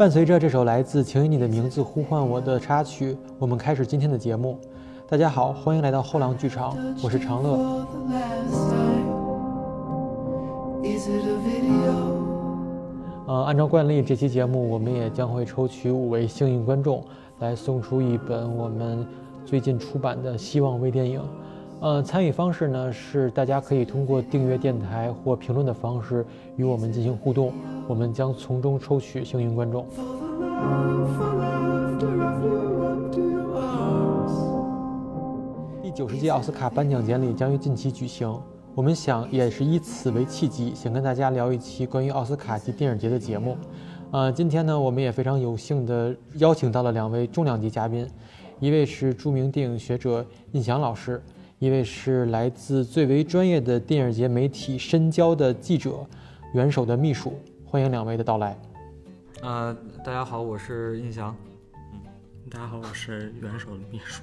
[0.00, 4.58] 伴随着这首来自《请以你的名字呼唤我》的插曲，我们开始今天的节目。
[5.06, 6.74] 大家好，欢迎来到后浪剧场，
[7.04, 7.86] 我是长乐。
[13.26, 17.04] 呃，按照惯例，这期节目我们也将会抽取五位幸运观众，
[17.40, 19.06] 来送出一本我们
[19.44, 21.20] 最近出版的《希望微电影》。
[21.80, 27.54] 呃，参与方式呢是大家可以通过订阅电台或评论的方式与我们进行互动，
[27.88, 29.86] 我们将从中抽取幸运观众。
[35.82, 38.38] 第九十届奥斯卡颁奖典礼将于近期举行，
[38.74, 43.56] 我们想也是以此为契机，想跟大家聊一期关于奥斯卡及电影节的节目。
[44.10, 48.06] 呃，今天呢，我们也非常有幸的邀请到了两位重量级嘉宾，
[48.58, 51.22] 一位是著名电影学者印翔老师。
[51.60, 56.06] 一位是来自最为专业的电影节媒体深交的记者，
[56.54, 58.58] 元首的秘书，欢迎两位的到来。
[59.42, 61.36] 呃，大家好，我是印翔。
[61.92, 62.00] 嗯，
[62.50, 64.22] 大家好，我是元首的秘书。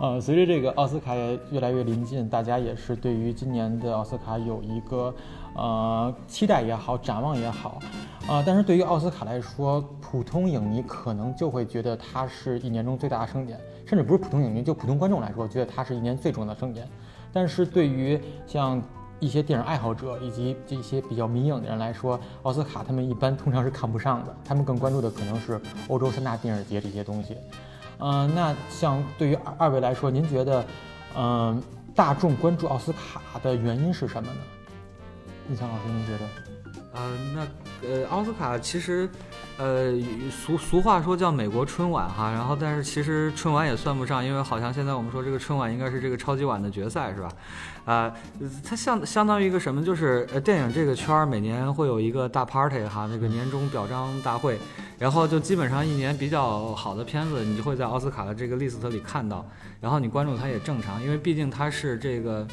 [0.00, 5.14] 呃， 随着这个奥斯卡也越来越临近，大家也是对于今年的奥斯卡有一个
[5.54, 7.78] 呃期待也好，展望也好。
[8.26, 13.60] 啊，但是对于奥斯卡来说，普通影迷可能就会觉得它是一年中最大的盛典。
[13.92, 16.88] 甚至不是普通影迷，就普通观众来说，觉得它是一年最重要的盛典。
[17.30, 18.82] 但是对于像
[19.20, 27.36] 一些电影爱好者以及这些比较迷影的人来说，奥斯卡他们一般通常是看不上的，他们更关注的可能是欧洲三大电影节这些东西。
[27.98, 30.64] 嗯，那像对于二二位来说，您觉得，
[31.14, 31.62] 嗯，
[31.94, 34.38] 大众关注奥斯卡的原因是什么呢？
[35.50, 36.24] 印象老师，您觉得？
[36.94, 39.06] 呃，那呃，奥斯卡其实。
[39.62, 39.92] 呃，
[40.28, 47.28] 俗俗话说叫美国春晚哈，然后但是其实春晚也算不上，因为好像现在我们说这个春晚应该是这个超级碗的决赛是吧？
[47.84, 48.12] 啊，
[48.64, 49.80] 它相相当于一个什么？
[49.80, 54.58] 就是呃电影这个圈儿每年会有一个大 party 哈，那个年终表彰大会，
[54.98, 59.46] 然后就基本上一年比较好的片子，你就会在奥斯卡的这个 list 里看到，
[59.80, 62.44] 然后你关注它也正常，因为毕竟它是这个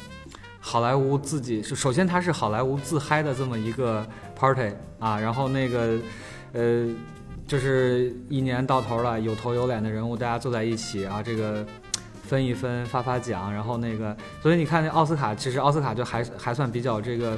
[0.60, 4.06] 好莱坞自己，首先它是好莱坞自嗨的这么一个
[4.36, 5.98] party 啊，然后那个。
[6.52, 6.88] 呃，
[7.46, 11.64] 就是一年到头了，有头有脸的人物，大家坐在一起啊，这个
[12.24, 17.36] 分一分，发发奖，然后那个，所以你看那奥斯卡，其实奥斯卡就还还算比较这个，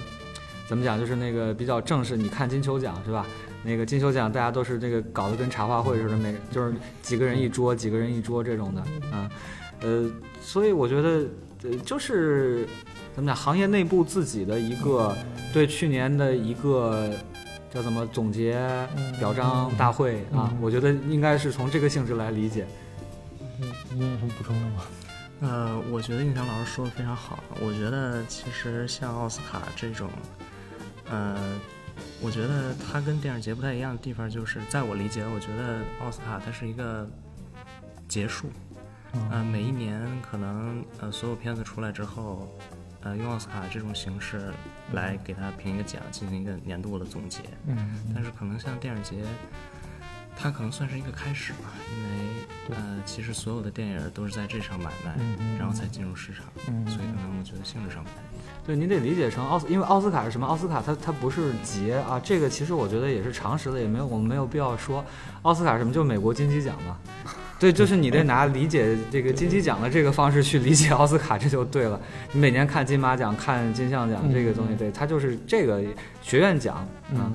[0.67, 2.17] 怎么讲，就是那个比较正式。
[2.17, 3.27] 你看金球奖是吧？
[3.65, 8.81] 那个金球奖大家都是这个搞得跟茶话会似的，每就是几个人一桌，几个人一桌这种的
[9.11, 9.31] 啊。
[9.83, 11.27] 呃，所以我觉得，
[11.65, 12.67] 呃，就是
[13.15, 15.15] 怎么讲，行业内部自己的一个
[15.53, 17.11] 对去年的一个。
[17.73, 18.61] 叫什么总结
[19.19, 20.55] 表彰大会啊？
[20.61, 22.67] 我觉得应该是从这个性质来理解。
[23.61, 24.83] 嗯，你有什么补充的吗？
[25.41, 27.39] 呃，我觉得印象老师说的非常好。
[27.61, 30.11] 我觉得其实像奥斯卡这种，
[31.11, 31.37] 呃，
[32.21, 37.09] 我觉得它跟电影节不太一样的地方，就是在我理解，我觉得奥斯卡它是一个
[38.07, 38.49] 结束。
[39.31, 42.47] 嗯，每一年可能呃所有片子出来之后。
[43.03, 44.53] 呃，用奥斯卡这种形式
[44.93, 47.41] 来给他评一个奖，进行一个年度的总结。
[47.67, 47.77] 嗯，
[48.15, 49.25] 但是可能像电影节，
[50.37, 55.17] 它可能算是一个开始吧，因为呃，其实所有的电影都是在这场买卖，
[55.59, 56.45] 然后才进入市场，
[56.87, 58.45] 所以可能我觉得性质上不太一样。
[58.65, 60.47] 对，您得理解成奥斯，因为奥斯卡是什么？
[60.47, 65.05] 奥斯卡它它不是节啊，这个其实我觉得也是常识的，也没有我们没有必要说
[65.43, 66.97] 奥斯卡什么，就美国金鸡奖嘛。
[67.63, 72.01] 对，就是你得拿理解这个金鸡奖的这个方式去理解奥斯卡，这就对了。
[72.33, 75.81] 你每年看金马奖、看金像奖这个东西，对，它就是这个
[76.23, 76.85] 学院奖。
[77.13, 77.33] 嗯，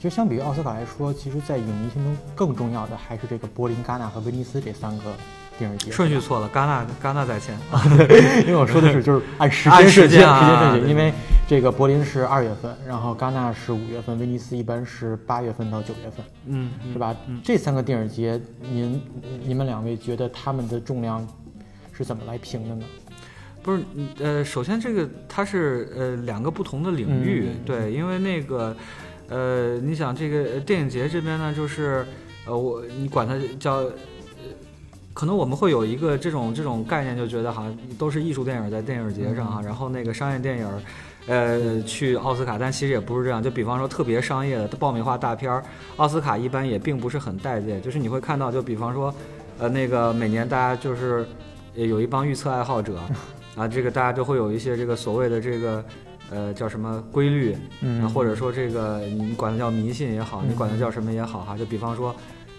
[0.00, 5.12] 其实相比于奥斯卡来说，其实，在影迷心中更重要的还是这个柏林、戛纳和威尼斯这三个。
[5.58, 7.56] 电影节顺序错了，戛纳戛纳在前，
[8.46, 11.12] 因为我说的是就是按时间时间时间顺序，因为
[11.48, 17.16] 这个柏林是二月份，然后戛纳是五月份，威尼斯一般是八月份到九月份，嗯，是吧？
[17.42, 19.00] 这三个电影节，您
[19.44, 21.26] 你们两位觉得他们的重量
[21.92, 22.84] 是怎么来评的呢？
[23.62, 23.82] 不是，
[24.18, 28.76] 呃，首先这个它是呃两个不同的领域，对，因为那个
[29.28, 32.04] 呃，你想这个电影节这边呢，就是
[32.46, 33.82] 呃我你管它叫。
[35.16, 40.68] 可能我们会有一个这种这种概念，就觉得好像都是艺术电影在电影节上哈，然后那个商业电影，
[41.26, 43.42] 呃，去奥斯卡，但其实也不是这样。
[43.42, 45.64] 就比方说特别商业的爆米花大片儿，
[45.96, 47.80] 奥斯卡一般也并不是很待见。
[47.80, 49.14] 就是你会看到，就比方说，
[49.58, 51.26] 呃，那个每年大家就是
[51.72, 53.00] 有一帮预测爱好者
[53.56, 55.82] 啊，这个大家都会有一些这个所谓的这个
[56.30, 62.14] 呃叫什么规律，嗯，或者说这个你管它叫迷信也好，你管它叫什么也好哈，就比方说。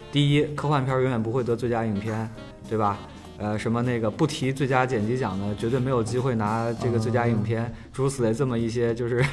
[0.09, 2.27] 第一，科幻片永远不会得最佳影片，
[2.67, 2.97] 对吧？
[3.39, 9.23] 呃，什么那个不提最佳剪辑奖的，绝对没有机会拿这个最佳影片，诸如此类这么一些就是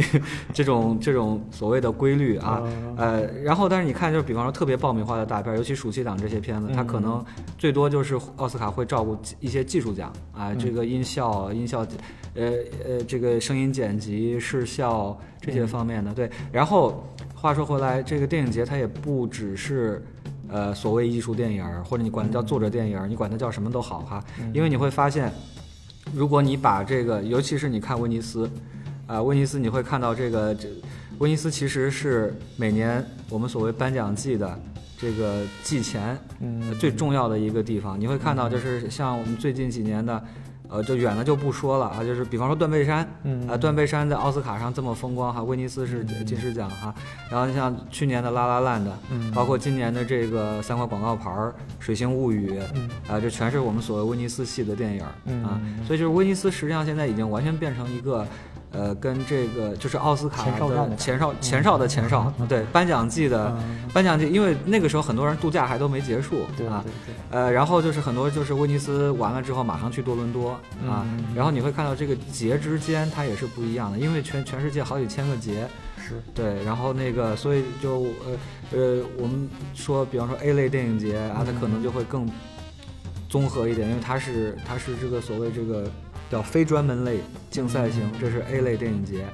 [0.52, 2.62] 这种这种所谓的规律啊，
[2.98, 7.24] 呃，然后但是你看，就是比方说特别爆米花的大片，尤其暑期档这些片子，它可能
[7.56, 11.86] 最多就是奥斯卡会照顾一些技术奖啊，这个音效、音效，
[12.34, 12.52] 呃
[12.86, 16.12] 呃，这个声音剪辑、视效这些方面的。
[16.12, 17.02] 对，然后
[17.34, 20.04] 话说回来，这个电影节它也不只是。
[20.54, 25.28] 呃，所谓艺术电影儿，或者你管它叫作者电影儿，你管它叫什么都好哈，因为你会发现，
[26.12, 28.48] 如果你把这个，尤其是你看威尼斯，
[29.08, 30.68] 啊，威尼斯你会看到这个，这
[31.18, 34.56] 威尼斯其实是每年我们所谓颁奖季的
[34.96, 36.16] 这个季前
[36.78, 40.24] 最重要的一个地方，你会看到就是像我们最近几年的。
[40.74, 43.08] 呃，就远了就不说了啊，就是比方说断背山，
[43.48, 46.92] 啊，断背山在奥斯卡上这么风光哈，威尼斯是金狮奖哈，
[47.30, 55.00] 然后像去年的拉拉烂的，嗯包括今年的这个三块广告牌儿《水星物语》，嗯啊，这全是我们所谓威尼斯系的电影
[55.44, 58.26] 啊，所以就是威尼斯实际上现在已经完全变成一个。
[58.76, 63.56] 呃，跟这个就是奥斯卡的前哨前哨的前哨，对颁奖季的
[63.92, 66.84] 颁奖季，因为那个时候很多人度假还都没结束啊，
[67.30, 70.50] 呃，然后就是很多就是威尼斯完了之后马上去多伦多
[70.88, 71.06] 啊，
[71.36, 78.36] 然后你会看到这个节之间它也是不一样的，因为全全世界好几千个节是对，然后那个所以就呃
[78.72, 82.28] 呃我们说比方说 A 类电影节啊，它可能就会更
[83.28, 85.84] 综合一点，因为它是它是这个所谓这个。
[86.34, 89.24] 叫非专门类竞赛型，这是 A 类电影节，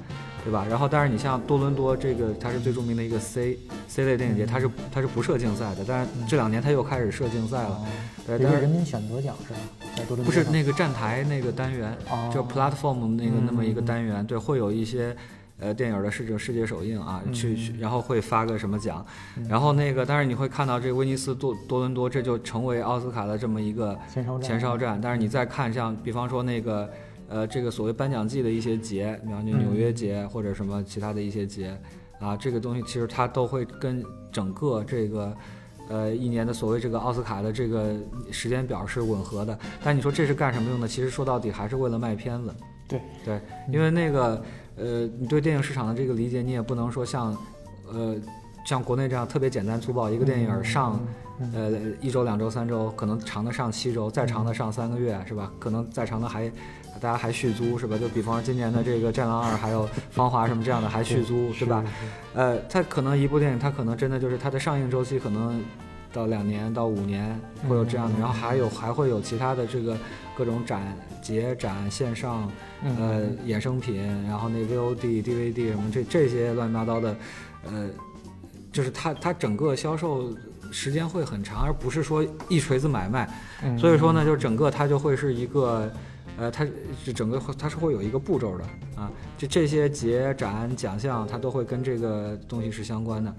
[0.44, 0.67] 对吧？
[0.69, 3.56] 然后，但是你像多伦多这个，它是最著名的一个 C
[3.88, 7.87] C 类电影节，它是它是不设竞赛的，但是这两年它又开始设竞赛了。
[8.26, 9.61] 对，但是人民选择奖是吧？
[9.97, 11.97] 在多伦多不是那个站台那个单元，
[12.31, 15.17] 就 platform 那个那么一个单元，对，会有一些。
[15.61, 19.05] 呃，电影的世界世界首映啊，去去，然后会发个什么奖，
[19.47, 23.95] 然后那个，但是你会看到这个威尼斯多多伦多，这就成为奥斯卡的这么一个
[24.43, 24.99] 前哨站。
[24.99, 26.91] 但是你再看像，比方说那个，
[27.29, 31.79] 呃，这个所谓颁奖季的一些节，比方就纽约节或者什么其他的一些节，
[32.19, 34.03] 啊，这个东西其实它都会跟
[34.33, 35.37] 整个这个，
[35.91, 37.95] 呃，一年的所谓这个奥斯卡的这个
[38.31, 39.59] 时间表是吻合的。
[39.85, 40.89] 但你说这是干什么用的？
[40.89, 42.55] 其实说到底还是为了卖片子。
[42.89, 43.41] 对对，
[43.71, 44.43] 因为那个。
[44.81, 47.37] 呃，你对电影市场的这个理解，你也不能说像，
[47.93, 48.17] 呃，
[48.65, 50.99] 像国内这样特别简单粗暴，一个电影上，
[51.55, 55.53] 呃，一周、两周、三周，可能长的上七周，再长的上三个月，是吧？
[55.59, 56.49] 可能再长的还，
[56.99, 57.99] 大家还续租，是吧？
[57.99, 61.85] 就比方说今年的这个《战狼二》，还有《芳华》什么这样的还续租，是吧？
[62.35, 65.62] 呃，它可能一部电影，它可能真的就是它的上映周期可能
[66.12, 67.38] 到两年到五年
[67.69, 69.97] 会有这样的，然后还有还会有其他的这个
[70.37, 70.81] 各种展
[71.31, 72.50] 节展线上。
[72.82, 73.94] 呃，衍生品，
[74.27, 77.17] 然后那 VOD、DVD 什么这这些乱七八糟的，
[77.67, 77.91] 呃，
[78.73, 80.35] 就是它它整个销售
[80.71, 83.29] 时间会很长，而不是说一锤子买卖。
[83.79, 85.93] 所以说呢，就整个它就会是一个，
[86.38, 86.67] 呃，它
[87.05, 88.65] 是整个它是会有一个步骤的
[88.97, 93.35] 啊，就这些节展奖项它都会跟这个东西是相关的。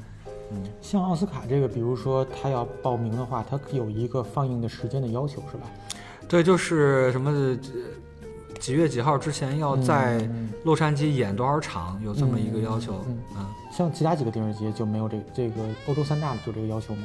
[0.51, 5.63] 嗯，像奥斯卡这个，比如说他要报名的话，它有一个放映的时间的要求是吧？
[6.31, 7.57] 对，就是什么。
[8.61, 10.29] 几月几号之前要在
[10.63, 11.99] 洛杉矶演多少场？
[12.05, 13.03] 有这么一个要求。
[13.35, 17.01] 嗯，像其他几个电视节就没有这这个欧洲三大就这个要求吗？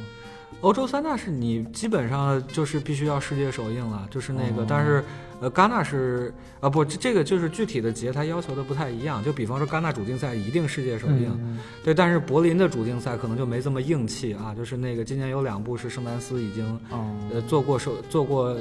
[0.61, 4.67] 欧洲三大是你基本上就是必须要世界首映了，就是那个。
[4.69, 5.03] 但是
[5.41, 9.23] 呃，戛纳是啊不，这个就是具体的节它要求的不太一样。
[9.23, 11.91] 就比方说戛纳主竞赛一定世界首映，对。
[11.91, 14.53] 但是柏林的主竞赛可能就没这么硬气啊。
[14.55, 16.79] 就是那个今年有两部是圣丹斯已经
[17.33, 18.55] 呃做过首做过。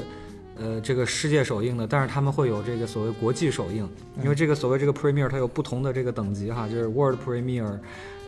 [0.58, 3.88] 呃，这个世界首映的，但是他们会有这个所谓国际首映，
[4.22, 7.78] 因为这个所谓这个 premiere 它有不同的这个等级哈，就是 world premiere，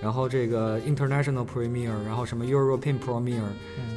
[0.02, 3.40] 然后这个 international premiere，然后什么 European premiere，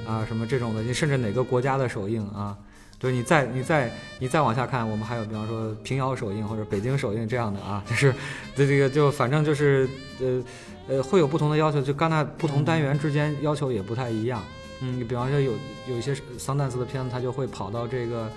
[0.08, 2.58] 啊，什么这种的，你甚至哪个国家的首映啊，
[2.98, 8.14] 对你再你再你再往下看，我们还有比方说平遥首映或者北京首映这样的啊，就是
[8.56, 9.90] 这这个就反正就是
[10.22, 10.44] 呃
[10.88, 14.42] 呃会有不同的要求，就戛纳不同单元之间要求也不太一样。
[14.42, 15.52] 嗯，你比方说有
[15.88, 18.28] 有一些桑旦斯的片子，他就会跑到这个，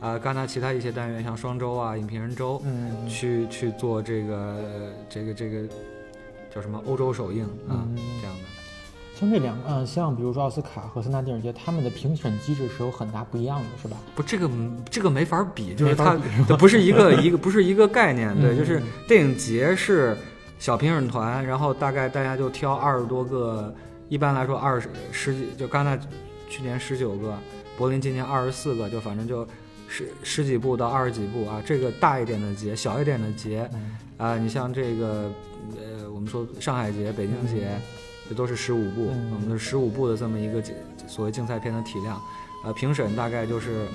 [0.00, 5.66] 呃，戛纳其他一些单元，像双周啊、影评人周，嗯，去去做这个这个这个
[6.54, 7.82] 叫什么欧洲首映啊
[8.20, 8.44] 这样的。
[9.18, 13.96] 像这两个，像比如说奥斯卡和三大电影节，他们的评审机制是有很大不一样的，是吧？
[14.14, 14.48] 不，这个
[14.88, 16.16] 这个没法比，就是它
[16.56, 20.16] 不是一个一个不是一个概念，对，就是电影节是
[20.60, 23.74] 小评审团，然后大概大家就挑二十多个。
[24.08, 25.98] 一般来说，二十十几就戛纳
[26.48, 27.38] 去年十九个，
[27.76, 29.46] 柏林今年二十四个，就反正就
[29.86, 31.62] 十十几部到二十几部啊。
[31.64, 33.68] 这个大一点的节，小一点的节，
[34.16, 35.30] 啊，你像这个
[35.76, 37.78] 呃，我们说上海节、北京节，
[38.28, 40.62] 这都是十五部，我们的十五部的这么一个
[41.06, 42.20] 所谓竞赛片的体量。
[42.64, 43.86] 呃，评审大概就是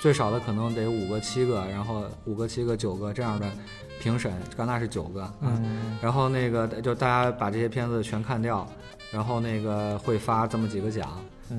[0.00, 3.50] 最少的可能得五个、七个，然后五个、七个、九个这样的
[3.98, 8.68] 评审，戛纳是九个，嗯然后那个就大家把这些片子全看掉，
[9.12, 11.08] 然后那个会发这么几个奖。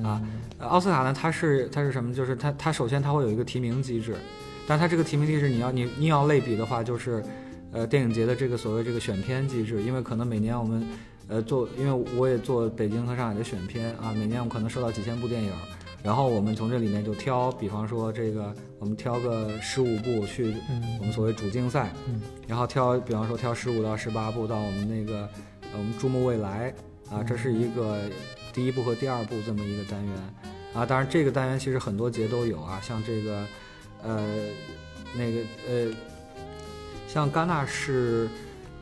[0.04, 0.20] 啊，
[0.58, 2.12] 呃奥斯卡呢，它是它是什么？
[2.14, 4.14] 就是它它首先它会有一个提名机制，
[4.66, 7.24] 但它这个提名机制你要你你要类比的话，就是
[7.72, 10.86] 呃电影节的这个所谓这个选片机制，因为可能每年我们
[11.26, 15.50] 呃做，因为我也做北京和上海的选片啊，每年我们可能收到几千部电影，
[16.02, 20.54] 然后我们从这里面就挑，比方说这个我们挑个十五部去
[21.00, 25.20] 我们所谓主竞赛，嗯然后挑比方说挑十五到十八部到我们那个
[25.72, 26.74] 呃我们注目未来
[27.10, 28.00] 啊，这是一个
[28.52, 30.14] 第一部和第二部这么一个单元
[30.74, 33.46] 啊，当然这个单元其实很多节都有啊，像这个
[34.02, 34.26] 呃
[35.16, 35.92] 那个呃
[37.06, 38.28] 像戛纳是。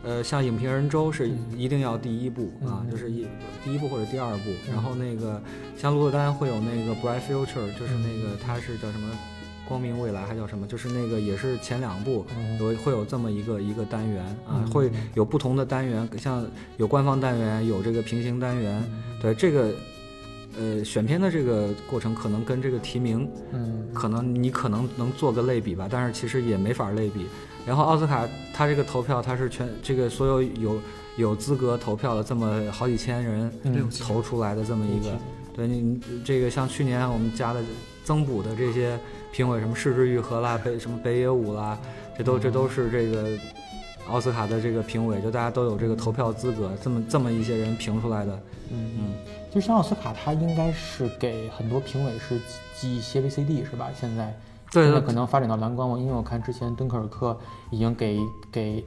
[0.04, 3.26] 呃，像影评人周是一定要第一部啊，嗯就是一
[3.64, 4.52] 第一部或者第二部。
[4.70, 5.42] 然后那个
[5.76, 9.10] 像鹿特丹会有那个 Bright Future，就是那个它是叫什么
[9.68, 10.66] 光明未来还叫什么？
[10.66, 16.46] 就是那个也是前两部嗯有会有这么一个一个单元啊嗯，会有不同的单元，像
[16.76, 18.82] 有官方单元，有这个平行单元。
[19.20, 19.74] 对这个
[20.58, 27.26] 呃选片的这个过程，可能跟这个提名嗯可能你可能能做个类比吧，但是其实也没法类比。
[27.66, 30.80] 然后奥斯卡他这个投票，他是全这个所有有
[31.16, 35.18] 有资格投票的这么好几千人嗯投出来的这么一个，
[35.56, 37.60] 对你你这个像去年我们加的
[38.04, 38.98] 增补的这些
[39.32, 41.78] 评委，什么世之愈合啦，北什么北野武啦，
[42.18, 43.30] 这都这都是这个
[44.08, 48.32] 奥斯卡的这个评委，就大家都有这个投票资格，这么这么一些人评出来的，
[48.70, 49.14] 嗯嗯，
[49.50, 52.38] 就像奥斯卡，它应该是给很多评委是
[52.78, 53.88] 寄一些 VCD 是吧？
[53.98, 54.38] 现在
[54.70, 57.36] 对对现在可能发展到蓝光，我因为我看之前敦刻尔克
[57.70, 58.20] 已经给
[58.52, 58.84] 给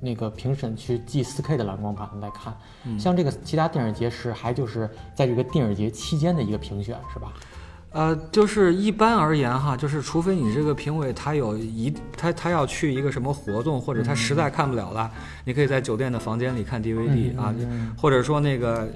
[0.00, 2.56] 那个评审去寄 4K 的蓝光盘来看。
[2.84, 7.32] 嗯像这个其他电影节是还就是在这个电影节期间的一个评选是吧？
[7.92, 15.10] 呃，就是一般而言哈，就是除非你这个评委他有一他他要去一个什么活动，或者他实在看不了了，
[15.44, 18.88] 你可以在酒店的房间里看 DVD、嗯啊，嗯或者说那个呃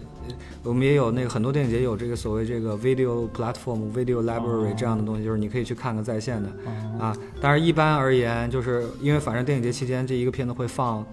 [0.62, 7.17] 我们也有那个很多电影节有这个所谓这个 video platform、video library 哦这样的东西，就是你可以去看看在线的哦啊。
[7.41, 11.05] 但是一般而言，就是因为反正电影节期间这一个片子会放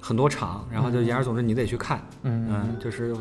[0.00, 3.14] 很多场，然后就言而总之你得去看，嗯嗯，就是，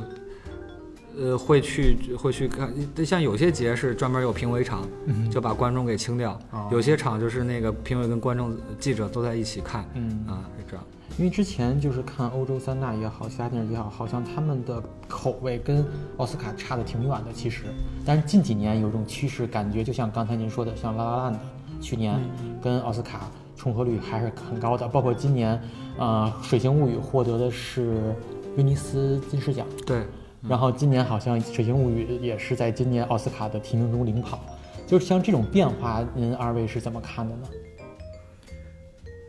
[1.18, 2.72] 呃，会去会去看，
[3.04, 10.86] 像有些节是专门有评委场，嗯就把观众给清掉；哦有些场就是那个评委跟观众、记者都在一起看，嗯啊，是这样。
[11.18, 15.84] 因为之前就是看欧洲三大也好，其他电影节也好，好像他们的口味跟
[16.18, 17.34] 奥斯卡差的挺远的。
[17.34, 17.64] 其实，
[18.06, 21.40] 但是近几年有种趋势，感觉就像刚才您说的，像《拉拉烂》的
[21.82, 22.20] 去年
[22.62, 24.88] 跟奥斯卡重合率还是很高的。
[24.88, 25.60] 包括今年，
[25.98, 28.16] 呃，《水形物语》获得的是
[28.56, 30.04] 威尼斯金狮奖，对，
[30.48, 34.40] 然后今年好像《水形物语》也是在今年奥斯卡的提名中领跑。
[34.86, 37.48] 就是像这种变化，您二位是怎么看的呢？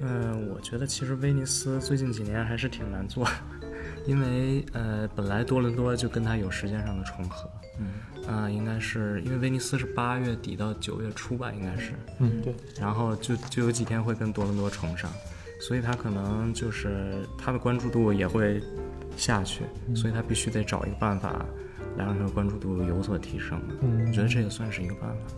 [0.01, 3.27] 嗯，我觉得其实威尼斯最近几年还是挺难做，
[4.07, 15.11] 因为呃，本来多伦多就跟它有时间上的重合，嗯，啊、应该是因为威尼斯是八月底到九月初吧，应该是，嗯，对，然后就就有几天会跟多伦多重上，
[15.61, 18.63] 所以它可能就是它的关注度也会
[19.17, 19.65] 下去，
[19.97, 21.45] 所以它必须得找一个办法
[21.97, 23.61] 来让这个关注度有所提升。
[23.83, 25.35] 嗯我觉得这也算是一个办法。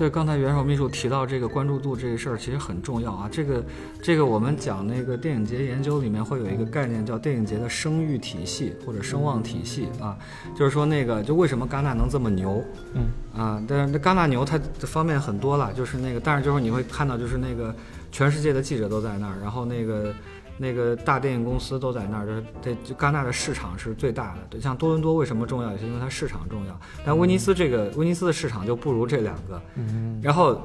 [0.00, 3.28] 对，刚才元首秘书提到这个关注度这个事儿，其实很重要啊。
[3.30, 3.62] 这个
[4.00, 10.16] 这个我们讲那个电影节研究里面会有一个概念叫电影节的声誉体系或者声望体系啊，
[10.56, 12.64] 就是说那个就为什么戛纳能这么牛，
[12.94, 17.74] 嗯啊，但是那戛纳牛它的方面很多了，就是那个，但是就是你会看到就是那个
[18.10, 20.14] 全世界的记者都在那儿，然后那个
[20.62, 24.40] 那个大电影公司都在那儿，就是这就戛纳的市场是最大的。
[24.50, 29.60] 对，像多伦多为什么重要，也是因为它市场重要，但威尼斯这个威尼斯的市场就不如这两个。
[29.76, 30.60] 嗯然后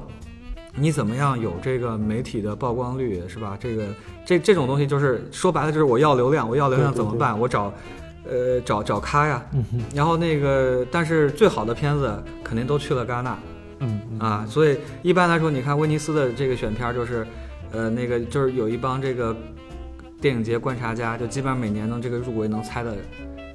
[0.74, 3.56] 你怎么样有这个媒体的曝光率，是吧？
[3.58, 3.86] 这个
[4.26, 7.38] 这这种东西就是说白了就是我要流量，我要流量怎么办？
[7.40, 7.72] 我找
[8.28, 9.42] 呃找找咖呀。
[9.54, 13.38] 嗯然后那个，但是最好的片子肯定都去了戛纳
[13.78, 17.26] 嗯嗯啊，所以一般来说，你看威尼斯的这个选片儿就是，
[17.72, 19.34] 呃，那个就是有一帮这个
[20.20, 22.96] 电影节观察家，就基本上每年能这个入围能猜的，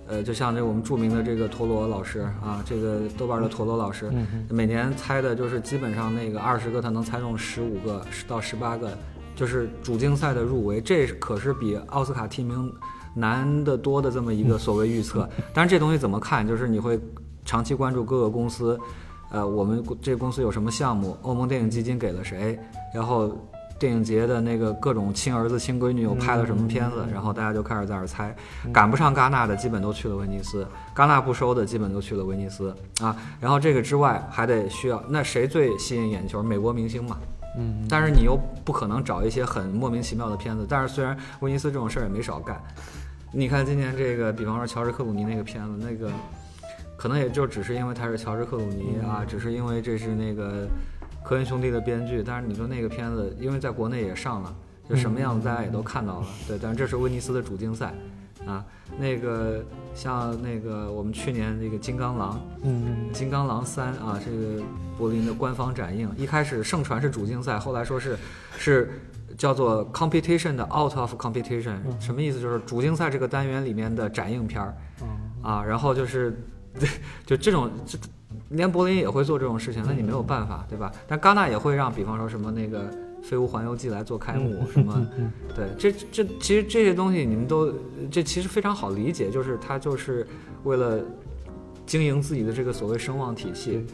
[0.08, 4.12] 呃，就像这我们著名的这个陀螺老师啊，这个豆瓣的陀螺老师，
[4.50, 8.96] 每年猜的就是基本上那个二十个，他能猜中十五个十到十八个，
[9.36, 12.72] 就是主竞赛的入围，这可是比奥斯卡提名
[13.15, 15.27] 难得多的这么一个所谓预测。
[15.53, 17.00] 但是这东西怎么看，就是你会
[17.44, 18.80] 长期关注各个公司，
[19.32, 22.58] 呃，我们这个公司有什么项目，欧盟电影基金给了谁，
[22.94, 23.36] 然后
[23.82, 28.36] 电影节的那个各种亲儿子亲闺女又拍了什么片子，然后大家就开始在那儿猜，
[28.72, 32.72] 赶不上戛纳的基本都去了威尼斯，戛纳不收的基本都去了威尼斯
[33.02, 33.18] 啊。
[33.40, 36.44] 然后这个之外还得需要，那谁最吸引眼球？
[36.44, 37.18] 美国明星嘛。
[37.58, 40.64] 嗯，但是你又不可能找一些很莫名其妙的片子。
[40.70, 42.62] 但是虽然威尼斯这种事儿也没少干，
[43.34, 46.12] 你看今年这个，比方说乔治克鲁尼那个片子，那个
[46.96, 50.68] 可能也就只是因为他是乔治克鲁尼啊，只是因为这是那个
[51.24, 52.24] 科恩兄弟的编剧。
[52.24, 54.56] 但是你说那个片子，因为在国内也上了，
[54.90, 56.28] 就什么样子大家也都看到了。
[56.48, 57.94] 对，但是这是威尼斯的主竞赛
[58.46, 58.66] 啊。
[58.98, 59.63] 那个
[59.96, 64.62] 像那个我们去年那个金刚狼，嗯，金刚狼三啊，这个
[64.98, 68.18] 柏林的官方展映，一开始盛传是主竞赛，后来说是
[68.58, 68.92] 是
[69.38, 72.42] 叫做 competition 的 out of competition，什么意思？
[72.42, 74.75] 就是主竞赛这个单元里面的展映片儿
[75.42, 76.38] 啊，然后就是
[77.25, 77.98] 就这种，这
[78.50, 80.92] 连柏林也会做这种事情，那你没有办法，对吧？
[81.08, 82.90] 但戛纳也会让，比方说什么那个。
[83.24, 85.08] 《飞屋环游记》来做开幕，什么？
[85.54, 87.72] 对，这这其实这些东西你们都，
[88.10, 90.26] 这其实非常好理解，就是他就是
[90.64, 91.00] 为了
[91.86, 93.86] 经营自己的这个所谓声望体系，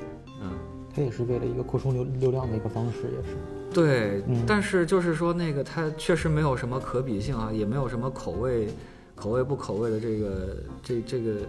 [0.41, 0.51] 嗯，
[0.95, 3.35] 他也是为了一个扩充流流量的一个方式，也是。
[3.73, 8.69] 对，嗯但是就是说那个它确实没有什么可比性啊，也没有什么口味，
[9.13, 11.41] 口味不口味的这个这这个，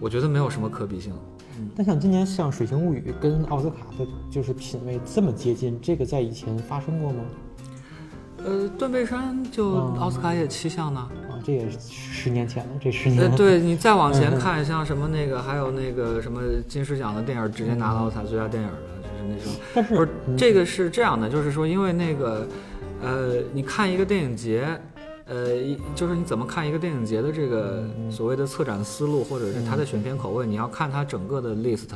[0.00, 1.14] 我觉得没有什么可比性。
[1.76, 7.24] 但像今年像《水形物语》跟奥斯卡的就是品味这么接近，这个在以前发生过吗？
[8.42, 11.00] 呃，断背山就嗯奥斯卡也七项呢。
[11.00, 13.36] 啊，这也是十年前了，这十呃，年。
[13.36, 19.52] 对你再往前嗯看，像什么那个，还有那个什么金狮奖的电影直接拿到奥斯卡最佳电影的，就是那种。
[19.74, 22.48] 但是不是嗯这个是这样的，就是说，因为那个，
[23.02, 24.66] 呃，你看一个电影节，
[25.30, 31.86] 呃，一就是你怎么看一个电影节的这个所谓的策展思路，或者是它的选片口味，你要看它整个的 list，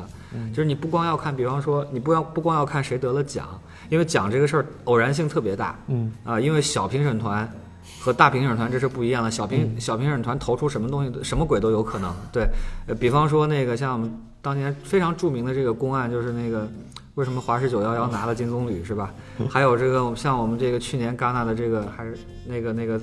[0.52, 3.60] 就是你不光要看，比方说你不要不光要看谁得了奖，
[3.90, 7.52] 因为奖这个事儿偶然性特别大，嗯啊，因为小评审团
[7.98, 9.28] 和大评审团这是不一样的。
[9.28, 12.14] 小评小评审团投出什么东西，什么鬼都有可能。
[12.32, 12.46] 对，
[12.86, 16.68] 呃，比方说那个像我们当年非常著名的这个公案，就是那个
[17.16, 19.12] 为什么华氏九幺幺拿了金棕榈是吧？
[19.50, 23.00] 还有这个像我们这个去年戛纳的这个还是那个那个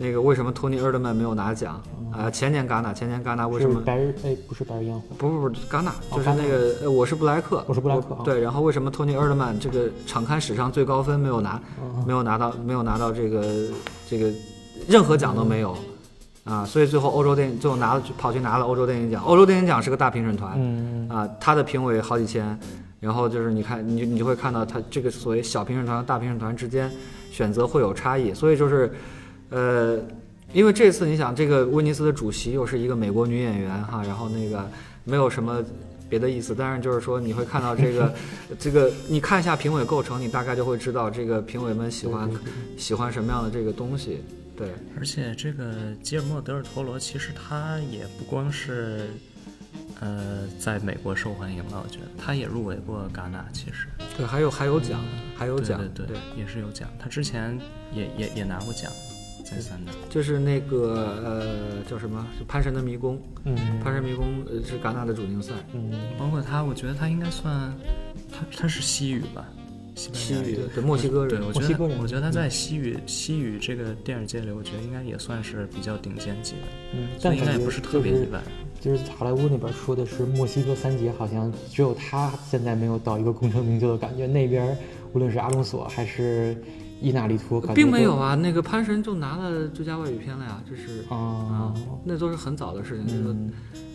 [0.00, 1.82] 那个为什么托尼·厄德曼没有拿奖？
[2.12, 2.30] 啊？
[2.30, 3.80] 前年戛纳，前年戛纳为什么？
[3.80, 8.20] 白日哎，不是白日焰火，不不不，戛纳就是那个，呃，我是布莱克，我是布莱克啊。
[8.24, 12.04] 对，然后为什么托尼·厄德曼这个场刊史上最高分没有拿，嗯。
[12.06, 13.44] 没有拿到，没有拿到这个
[14.08, 14.32] 这个
[14.86, 15.76] 任何奖都没有
[16.44, 16.64] 啊？
[16.64, 22.58] 所以最后欧洲电影最后拿了跑去拿了欧洲电影奖，欧洲电影奖是个大评审团嗯啊，他的评委好几千，
[23.00, 26.90] 然后就是你看你你就会看到他这个所谓小评审团和大评审团之间
[27.32, 28.90] 选择会有差异，所以就是
[29.50, 29.98] 呃。
[30.54, 34.66] 因为这次你想，这个威尼斯的主席又是一个美国女演员哈，然后那个
[35.04, 35.62] 没有什么
[36.08, 38.14] 别的意思，但是就是说你会看到这个
[38.58, 42.30] 这个，你看一下评委构成，你大概就会知道这个评委们喜欢
[42.78, 44.22] 喜欢什么样的这个东西。
[44.56, 45.70] 对，而且这个
[46.02, 49.10] 吉尔莫·德尔托罗其实他也不光是，
[50.00, 54.98] 呃，在美国受欢迎了，我觉得他也入围过戛纳，其实对，还有还有奖，
[55.36, 56.88] 还有奖对奖，对对，也是有奖。
[56.98, 57.60] 他之前
[57.92, 58.90] 也也也拿过奖，
[59.50, 59.92] 再三的。
[60.10, 65.90] 就是那个呃叫什么《潘神的迷宫》，嗯《潘神迷宫》呃是戛纳的主竞赛，嗯。
[66.18, 67.72] 包括他，我觉得他应该算，
[68.30, 69.48] 他他是西语吧，
[69.94, 70.56] 西班牙语。
[70.56, 71.98] 的，对墨西哥，人，我觉得墨西哥人。
[72.00, 78.40] 我觉得他在西语西语这个电影界里，我觉得应该也算是比较顶尖级的，嗯，但感觉以应该也不是特别意外。
[78.80, 84.24] 就是好莱坞那边说的是墨西哥三杰，好像只有他现在没有到一个功成名就的感觉。
[84.24, 84.76] 那边
[85.12, 86.56] 无论是阿隆索还是
[87.00, 93.06] 伊纳利图，并没有啊，那个潘神就拿了最佳外语片了呀，就是啊啊，，那都是很早的事情。
[93.06, 93.52] 那个嗯，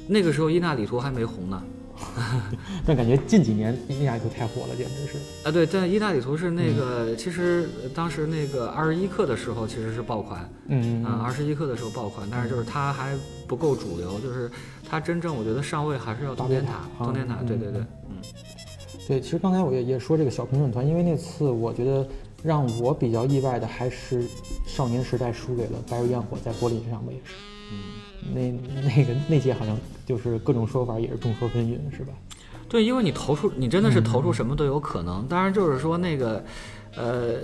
[0.07, 1.61] 那个时候伊纳里图还没红呢。
[2.85, 5.17] 但感觉近几年伊纳里图太火了，简直是。
[5.47, 13.15] 啊，对，但伊纳里图是那个，其实呃当时那个二十一克的时候其实是爆款，嗯啊，二十一克的时候爆款，但是就是它还
[13.47, 14.49] 不够主流，就是
[14.89, 18.15] 它真正我觉得上位还是要通天塔，大通天塔，对对对，嗯嗯，
[19.07, 22.05] 对，其实刚才我也也说这个小评审团，因为那次我觉得
[22.43, 24.23] 让我比较意外的还是
[24.65, 27.33] 《少年时代》输给了《白日焰火》在柏林上吧，也是。
[27.71, 27.79] 嗯，
[28.33, 28.51] 那
[28.81, 32.13] 那个那届好像就是各种说法也是众说纷纭，是吧？
[32.69, 35.25] 对，因为你投出，你真的是投嗯出什么都有可能。
[35.27, 36.43] 当然，就是说那个，
[36.95, 37.35] 呃，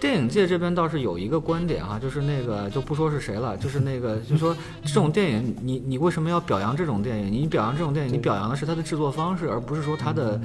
[0.00, 7.32] 电影界这边倒是有一个观点哈、就是那个就不说是谁了，就是那个，就说这种电影，你你为什么要表扬这种电影？
[7.32, 10.42] 你表扬这种电影，你表扬的是它的制作方式，而不是说它的，嗯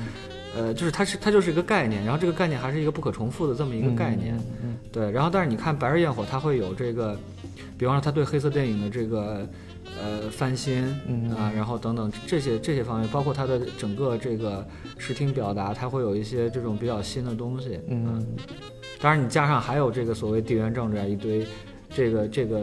[0.58, 4.36] 呃，就是它是它就是一个概念，然后这个概念还是一个不可重复的这么一个概念。
[4.36, 7.15] 嗯嗯对，然后但是你看《白日焰火》，它会有这个，
[7.78, 9.48] 比方说它对黑色电影的这个
[10.02, 14.65] 呃翻新，嗯啊，然后等等这些这些方面，包括它的整个这个
[14.98, 17.80] 视听表达，它会有一些这种比较新的东西。
[17.88, 18.26] 嗯，
[19.00, 21.46] 当当然你加上还有这个所谓地缘政治啊一堆，
[21.89, 22.62] 这个这个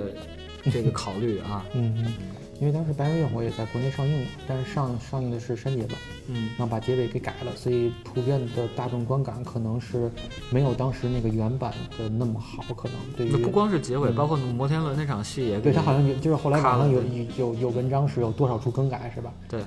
[0.71, 2.13] 这个考虑啊，嗯，
[2.61, 5.97] 因为当时《白日焰火》也在国内上映，但是上上映的是删节版，
[6.29, 10.11] 嗯然后把结尾给改了，所以普遍的大众观感可能是
[10.51, 19.33] 没有当时那个原版的那么好，可能对于不光是结尾，嗯包括摩天轮那场戏也对他好像有就是后来网上有有有有文章是有多少处更改是吧？
[19.49, 19.61] 对。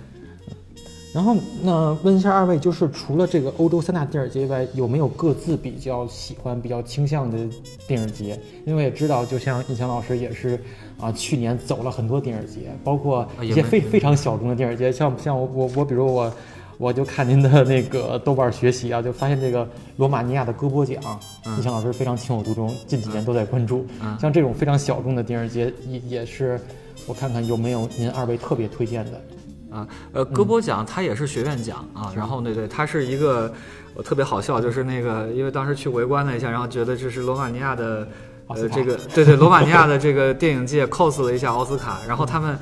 [1.14, 7.38] 然后那问一下二位，就是除了这个欧洲三大电影节以外，有没有各自比较喜欢、比较倾向的
[7.88, 8.40] 电影节？
[8.66, 10.62] 因为我也知道，就像印强老师也是
[11.00, 16.32] 啊，去年走了很多电影节，包括一些非非常小众的电影节，像像我我我比如我。
[16.80, 21.02] 我就看您的那个豆瓣学习啊，就发现这个罗马尼亚的戈波奖，
[21.48, 23.84] 嗯印翔老师非常情有独钟，近几年都在关注。
[24.00, 26.62] 嗯像这种非常小众的电影节，也也是
[27.08, 29.22] 我看看有没有您二位特别推荐的。
[29.72, 33.52] 啊，呃，戈波奖它也是学院奖啊，然后那对，它是一个
[33.96, 38.08] 我特别好笑，就是那个因为当时去围观了一下，然后觉得这是罗马尼亚的。
[38.48, 42.58] 呃，这个对对，罗马尼亚的这个电影界 cos 了一下奥斯卡，然后他们，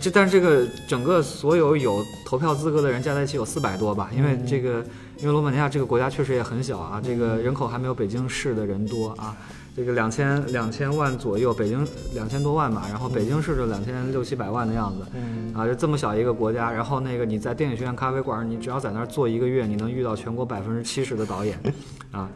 [0.00, 4.84] 这但是这个整个所有有投票资格的人加在一起有四百多吧，因为这个，
[5.18, 9.34] 因为罗马尼亚这个国家确实也很小啊，这个人口还没有北京市的人多啊，
[9.74, 15.54] 这个两千两千万左右，北京两千多万吧，然后北京市就两千六七百万的样子，嗯。
[15.54, 21.58] 啊，就这么小一个国家，然后那个你在电影学院咖啡馆，你只要在那儿坐一个月，你能遇到全国百分之七十的导演，
[22.12, 22.28] 啊，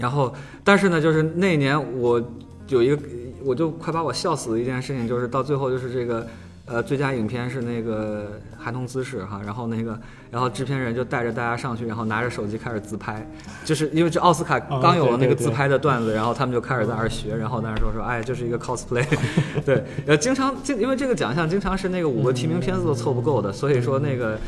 [0.00, 0.34] 然后
[0.64, 2.20] 但是呢，就是那年我
[2.68, 2.98] 有一个，
[3.44, 6.26] 我就快把我笑死的一件事情，就是到最后就是这个。
[6.66, 9.98] 呃，最佳影片是那个《孩童姿势》哈，然后那个，
[10.30, 13.28] 然后制片人就带着大家上去，然后拿着手机开始自拍，
[13.64, 19.04] 就是因为这奥斯卡刚有了那个自拍的段子， 然后他们就开始在那儿学，然后在那儿说说，哎，这是一个 cosplay，
[19.66, 24.38] 对，呃，经常经因为这个奖项经常是那个五个提名片子都凑不够的，所以说那个。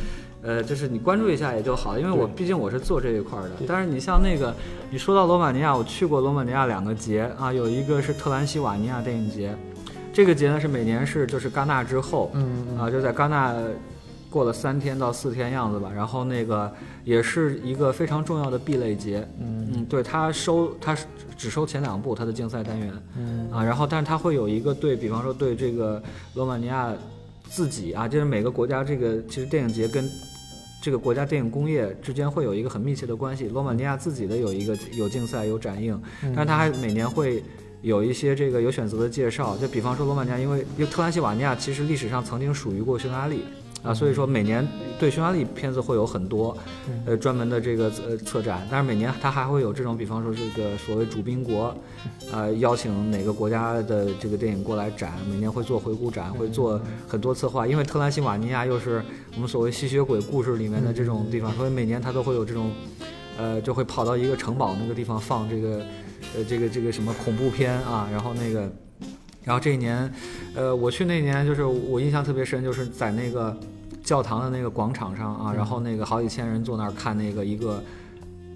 [0.43, 3.51] 呃，就是你关注一下也就好，因为我毕竟我是做这一块的。
[3.67, 4.53] 但是你像那个，
[4.91, 9.55] 你说到罗马尼亚，我去过罗马尼亚两个节啊，有一个是特兰西瓦尼亚电影节，
[10.13, 13.55] 这个节呢是每年是就是戛纳之后，嗯啊，就在戛纳
[14.29, 15.93] 过了三天到四天样子吧。
[15.95, 16.73] 然后那个
[17.05, 26.03] 也是一个非常重要的 B 类节，嗯嗯，对，它收它是只收前两部它的竞赛单元，嗯啊，然后但是它会有一个对比方说对这个
[26.35, 26.93] 罗马尼亚
[27.49, 30.11] 自己啊，就是每个国家这个其实电影节跟
[30.83, 33.47] 这个国家电影工业之间会有一个很密切的关系。
[33.47, 35.97] 罗马尼亚自己的有一个有竞赛有展映，
[36.35, 37.41] 但是它还每年会
[37.83, 39.57] 有一些这个有选择的介绍。
[39.57, 43.45] 就比方说罗马尼亚，因为因为特兰西瓦尼亚其实历史上曾经属于过匈牙利。
[43.83, 44.67] 啊，所以说每年
[44.99, 46.57] 对匈牙利片子会有很多，
[47.05, 51.75] 呃，专门的这个呃策展，但是每年它还会有这种，比方说这个所谓主宾国，
[52.31, 59.03] 呃，邀请哪个国家的这个电影过来展，每年会做回顾展，会做很多策划，因为特兰西瓦尼亚又是
[59.35, 62.71] 我们所谓吸血鬼故事里面的这种地方，所以每年它都会有这种，
[63.37, 65.85] 呃，就会跑到一个城堡那个地方放这个，
[66.37, 68.71] 呃，这个这个什么恐怖片啊，然后那个。
[69.45, 70.13] 然后这一年，
[70.55, 73.57] 呃，我去那年就是我印象特别深，就是在那个
[74.05, 77.83] 教堂的那个广场上啊，然后那个好几千人坐那儿看那个一个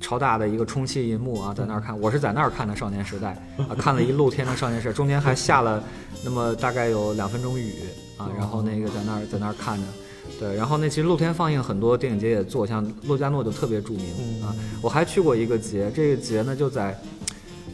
[0.01, 5.83] 超大的一个充气银幕啊，在那儿看，我是在那儿看的《少年时代》啊，看了一露天的《少年时代》，中间还下了
[6.25, 7.73] 那么大概有两分钟雨
[8.17, 9.85] 啊，然后那个在那儿在那儿看着。
[10.39, 14.07] 对，然后那其实露天放映很多电影节也做，像洛迦诺就特别著名
[14.43, 14.55] 啊。
[14.83, 16.97] 我还去过一个节，这个节呢就在。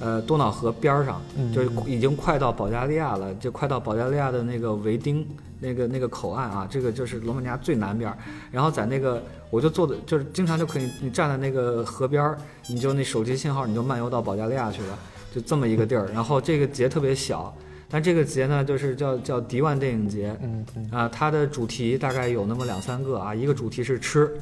[0.03, 1.23] 呃，多瑙河边儿上，
[1.55, 5.25] 就是已经快到保加利亚了，就快到保加利亚的那个维丁
[5.61, 8.19] 那个那个口岸啊，这个就是罗马尼亚最南边儿。
[8.51, 12.37] 然后在那个，我就坐的，就是经常就可以，你站在那个河边儿，
[12.69, 14.99] 你就那手机信号你就漫游到保加利亚去了，
[15.33, 16.11] 就这么一个地儿。
[16.13, 17.57] 然后这个节特别小，
[17.89, 24.37] 但这个节呢，就是叫叫迪万电影节，嗯嗯啊，它的主题大概有那么两三个啊，一个主题是吃，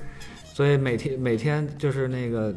[0.54, 2.54] 所以每天每天就是那个。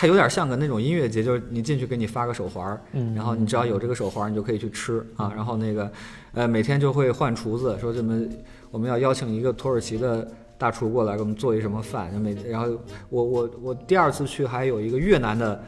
[0.00, 5.32] 它有点像个那种音乐节，就是你进去给你发个手环儿，嗯然后你只要有这个手环儿，你就可以去吃啊。
[5.34, 5.90] 然后那个，
[6.34, 8.24] 呃，每天就会换厨子，说这么
[8.70, 12.14] 我们要邀请一个土耳其的大厨过来给我们做一什么饭。
[12.14, 12.68] 每然后
[13.08, 15.60] 我我我第二次去还有一个越南的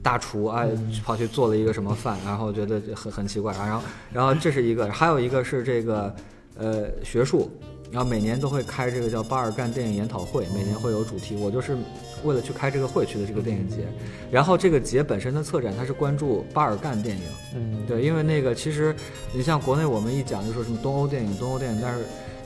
[0.00, 0.64] 大厨啊，
[1.04, 3.52] 跑去做了一个什么饭，然后觉得很很奇怪。
[3.54, 6.14] 然后然后这是一个，还有一个是这个
[6.56, 7.50] 呃学术。
[7.92, 11.36] 然后每年都会开这个叫巴尔干电影研讨会，每年会有主题。
[11.36, 11.76] 我就是
[12.24, 13.86] 为了去开这个会去的这个电影节。
[14.30, 17.22] 然后这个节本身的策展，它是关注巴尔干电影。
[17.54, 18.96] 嗯，对，因为那个其实
[19.32, 22.04] 你像国内我们一讲就说什么东欧电影，东欧电影，但是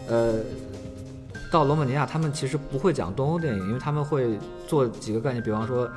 [0.08, 0.40] 呃，
[1.50, 5.88] 到罗马尼亚他们其实不会讲东欧电影，因为他们会做几个概念，比方说。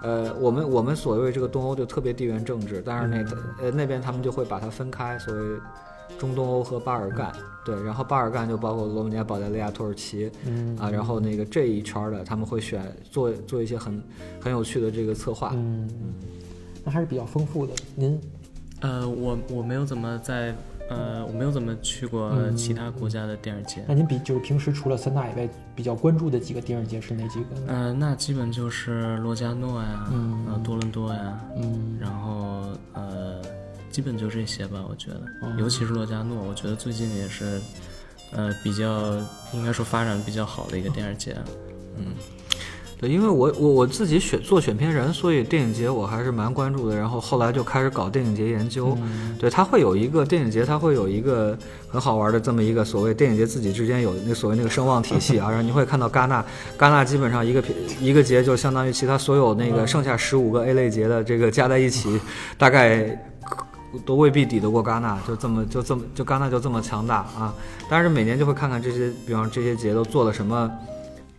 [0.00, 3.16] 呃，我们我们所谓这个东欧就特别地缘政治，但是那
[3.60, 5.40] 呃那边他们就会把它分开，所谓
[6.18, 7.32] 中东欧和巴尔干，
[7.64, 10.76] 对，然后巴尔干就包括罗马尼亚、保加利亚、土耳其，嗯。
[10.76, 14.02] 啊，然后那个这一圈儿的他们会选做做一些很
[14.40, 15.88] 很有趣的这个策划，嗯，
[16.84, 17.72] 那还是比较丰富的。
[17.94, 18.20] 您？
[18.80, 20.54] 呃，我我没有怎么在
[20.88, 23.84] 呃，我没有怎么去过其他国家的电影节。
[23.88, 27.62] 那您比就是平时除了三大以外，比较关注的几个电影节是哪几个呢？
[27.66, 30.46] 呃，那基本就是罗加诺呀，嗯。
[30.46, 31.98] 呃，多伦多呀，嗯。
[32.00, 32.47] 然后呃，
[33.90, 37.60] 基本就这些吧，我觉得，哦尤其是洛迦诺，我觉得最近也是，
[38.32, 39.16] 呃，比较
[39.52, 41.34] 应该说发展比较好的一个电影节。
[41.96, 42.12] 嗯，
[43.00, 46.96] 对，因为我我我自己选做选片人，所以电影节我还是蛮关注的。
[46.96, 48.96] 然后后来就开始搞电影节研究。
[49.38, 55.48] 对，它会有一个电影节，它会有一个很好玩的这么一个所谓电影节自己之间有那所谓那个声望体系啊。
[55.48, 56.44] 然后你会看到戛纳，
[56.78, 62.20] 戛纳基本上一个片一个节就相当于其他所有那个剩下十五个 A 类节的这个加在一起，
[62.58, 63.24] 大概。
[64.04, 67.54] 都未必抵得过戛纳，就这么就这么就戛纳就这么强大啊！
[67.88, 70.70] 但是每年就会看看这些，比方这些节都做了什么，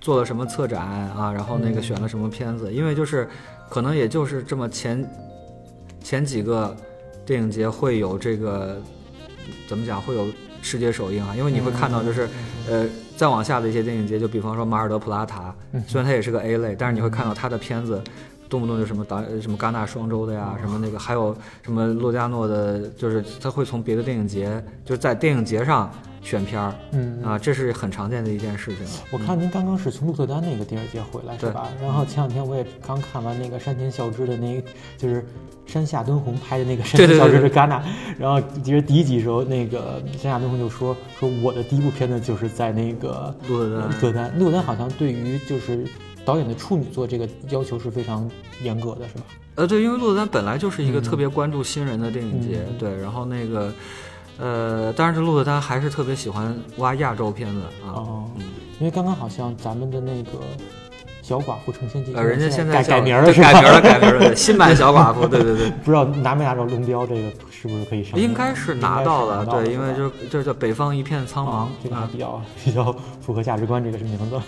[0.02, 3.30] 做了什么策展啊，然后那个选了什么片子，因为就是
[3.70, 5.08] 可能也就是这么前
[6.04, 6.76] 前几个
[7.24, 8.82] 电影节会有这个
[9.68, 10.28] 怎么讲会有
[10.64, 12.28] 世界首映啊，因为你会看到就是
[12.68, 15.54] 呃再往下的一些电影节，就比方说马尔德普拉塔，
[15.88, 18.02] 虽然它也是个 A 类，但是你会看到它的片子。
[18.50, 28.86] 动不动就什么导什么戛纳双周的呀，什么那个还有什么洛迦诺的，就是他会从别的电影节，就是在电影节上选片儿，嗯啊，这是很常见的一件事情。
[29.12, 31.70] 我看您刚刚是从鹿特丹那个电影节回来是吧？
[31.82, 34.62] 然后前两天我也刚看完那个山田孝之的那，
[34.98, 35.24] 就是
[35.66, 37.84] 山下敦弘拍的那个山田孝之的戛纳。
[38.18, 44.40] 然后其实第一集时候，那个山下敦弘就说说我的第一部片子就是在那个鹿特丹鹿特丹。
[44.40, 45.86] 鹿特丹好像对于就是
[46.30, 48.30] 导演的处女作这个要求是非常
[48.62, 49.24] 严格的，是吧？
[49.56, 53.74] 呃，对，因为鹿特丹本来就是一个特别关注新人的电影节，嗯对，然后那个。
[54.42, 57.92] 呃，但是鹿特丹还是特别喜欢挖亚洲片子啊。
[57.92, 58.44] 哦，嗯
[58.80, 60.32] 因为刚刚好像咱们的那个
[61.22, 63.26] 小寡妇成仙记，呃，人家现在改改名了？
[63.26, 68.18] 对改名了，改名了，新版小寡妇，对对对， 不知道拿没拿着龙标，这个是不是可以上？
[68.18, 74.40] 应该是拿到了，对，因为就就叫北方一片苍茫啊，这个比较比较符合价值观，这个是名字。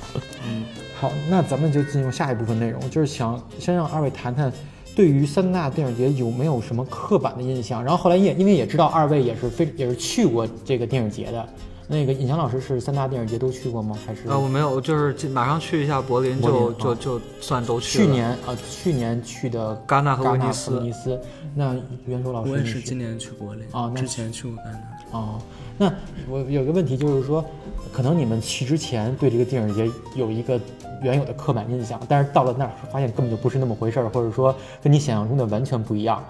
[0.48, 0.63] 嗯，
[1.02, 4.54] 好，那咱们就进入下一部分内容，就是想先让二位谈谈
[4.96, 7.84] 对于三大电影节有没有什么刻板的印象。
[7.84, 11.44] 然后后来也因为也知道二位也是非也是去过这个电影节的，
[11.88, 13.98] 那个尹强老师是三大电影节都去过吗？
[14.06, 18.06] 还是呃，我没有，就是马上去一下柏林，就就就算都去了。
[18.06, 21.20] 去年啊、去年去的戛纳和戛纳和威尼斯威尼斯。
[21.54, 24.80] 那袁硕老师我也你是今年去柏林啊那之前去过戛纳。
[25.12, 25.42] 哦，
[25.78, 25.94] 那
[26.30, 27.44] 我有个问题就是说，
[27.92, 30.60] 可能你们去之前对这个电影节有一个
[31.02, 36.24] 原有的刻板印象，但是到了那儿发现根本就不是那么回事儿，或者说跟你想象中的完全不一样。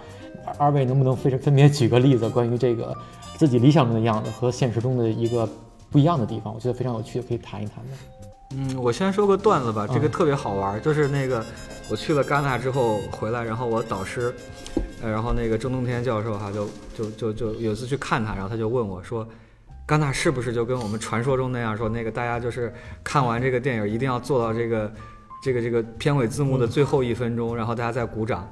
[0.43, 2.97] 二二位能不能分分别举个例子，关于这个
[3.37, 5.47] 自己理想中的样子和现实中的一个
[5.91, 6.51] 不一样的地方？
[6.51, 7.91] 我觉得非常有趣，可以谈一谈的。
[8.53, 11.43] 嗯，我先说个段子吧，这个嗯特别好玩儿，就是那个
[11.89, 14.33] 我去了戛纳之后回来，然后我导师，
[15.01, 19.25] 呃，然后那个郑洞天教授哈，就就就就有一次去看他，然后他就问我说，
[19.87, 24.93] 戛纳是不是就跟我们传说中那样说，那个大家就是看完这个电影一定要做到这个
[25.41, 28.45] 这个这个片尾字幕的最后一分钟，然后大家再鼓掌？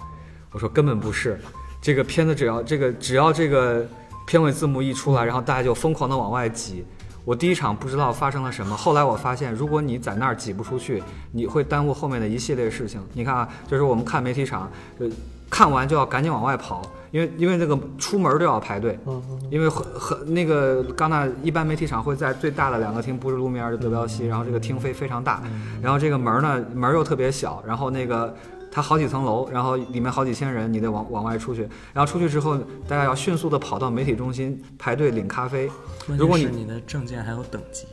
[0.52, 1.38] 我说根本不是，
[1.82, 3.86] 这个片子只要这个只要这个
[4.26, 6.86] 片尾字幕一出来，然后大家就疯狂的往外挤。
[7.26, 13.00] 我第一场不知道发生了什么，后来我发现，如果你在那儿挤不出去，你会耽误后面的一系列事情。
[13.14, 15.08] 你看啊，就是我们看媒体场，呃，
[15.50, 25.44] 看完就要赶紧往外跑，因为因为那个出门都要排队，嗯嗯因为很很那个戛纳一般媒体场会在最大的两个厅，不是路面儿就德彪西，然后这个厅非非常大，
[25.82, 28.36] 然后这个门儿呢门儿又特别小，然后那个。
[28.80, 35.70] 它好几层楼，然后里面好几千人，你得往往外出去，然后出去之后，大家要迅速的跑到媒体中心排队领咖啡。
[36.08, 37.86] 如果你关键是你的证件还有等级，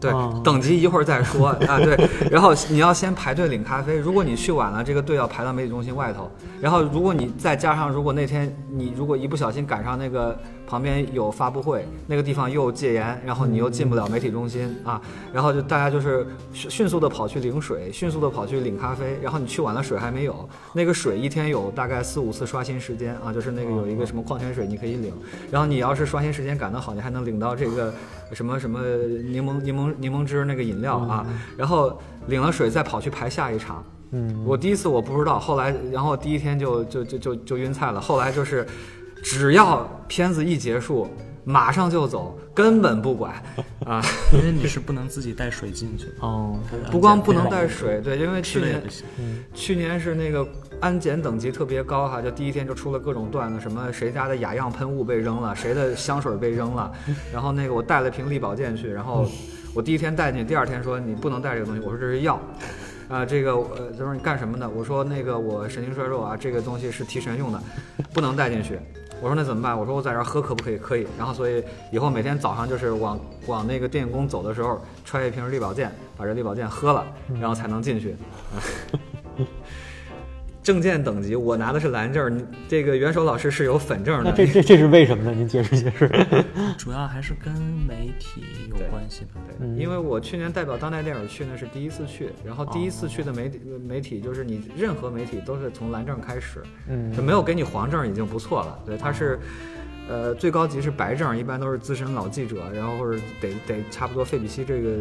[0.00, 1.78] 对，哦等级一会儿再说啊。
[1.78, 1.96] 对，
[2.28, 3.96] 然后你要先排队领咖啡。
[3.96, 6.28] 如果你去晚了，这个队要排到媒体中心外头。
[6.60, 15.00] 然后如果你再加上，如果那天你如果一不小心赶上那个旁边有发布会，那个地方又戒严，然后你又进不了媒体中心啊。
[15.32, 19.18] 然后就大家就是迅迅速的跑去领水，迅速的跑去领咖啡。
[19.22, 20.48] 然后你去晚了，水还没有。
[20.74, 25.12] 那个水一天有大概四五次刷新时间啊，就是那个有一个什么矿泉水你可以领。
[25.50, 27.92] 然后你要是刷新时间赶得好，你还能领到这个
[28.32, 31.26] 什么什么柠檬柠檬柠檬汁那个饮料啊。
[31.56, 33.84] 然后领了水再跑去排下一场。
[34.14, 37.98] 嗯，我第一次我不知道，后来然后第一天就就就就就晕菜了。
[37.98, 38.66] 后来就是，
[39.22, 41.08] 只要片子一结束，
[41.44, 43.34] 马上就走，根本不管
[43.86, 44.02] 啊。
[44.32, 46.58] 因为你是不能自己带水进去，哦，
[46.90, 48.82] 不光不能带水，对，因为去年。
[49.54, 50.46] 去年是那个
[50.80, 56.92] 安检等级特别高哈，就第一天就出了各种段子，什么谁家的雅漾喷雾被扔了，谁的香水被扔了，
[57.32, 59.30] 然后那个我带了瓶力保健去，然后
[59.74, 62.40] 我第一天带进去，第二天说你不能带这个东西，我说这是药。
[63.08, 64.66] 啊，这个呃，他说你干什么的？
[64.70, 67.62] 我说那个我神经衰弱啊，这个东西是提神用的，
[68.14, 68.78] 不能带进去。
[69.22, 69.78] 我说那怎么办？
[69.78, 70.76] 我说我在这儿喝可不可以？
[70.76, 71.06] 可以。
[71.16, 77.06] 然后所以以后每天早上就是往往那个电影宫走的时候，揣一瓶力保健，把这力保健喝了，
[77.40, 78.16] 然后才能进去。
[80.62, 84.30] 证件等级，我拿的是蓝证，你这个元首老师是有粉证的。
[84.30, 85.32] 那这这这是为什么呢？
[85.32, 86.08] 您解释解释。
[86.78, 89.40] 主要还是跟媒体有关系吧。
[89.58, 98.78] 对，因为我去年代表当代电影去呢是第一次去，然后第一次去的媒体媒体就是你任何媒体都是从蓝证开始，嗯，就没有给你黄证已经不错了。
[98.86, 99.40] 对，他是，
[100.08, 104.98] 呃，最高级是白证，一般都是资深老记者，然后或者得得差不多费比西这个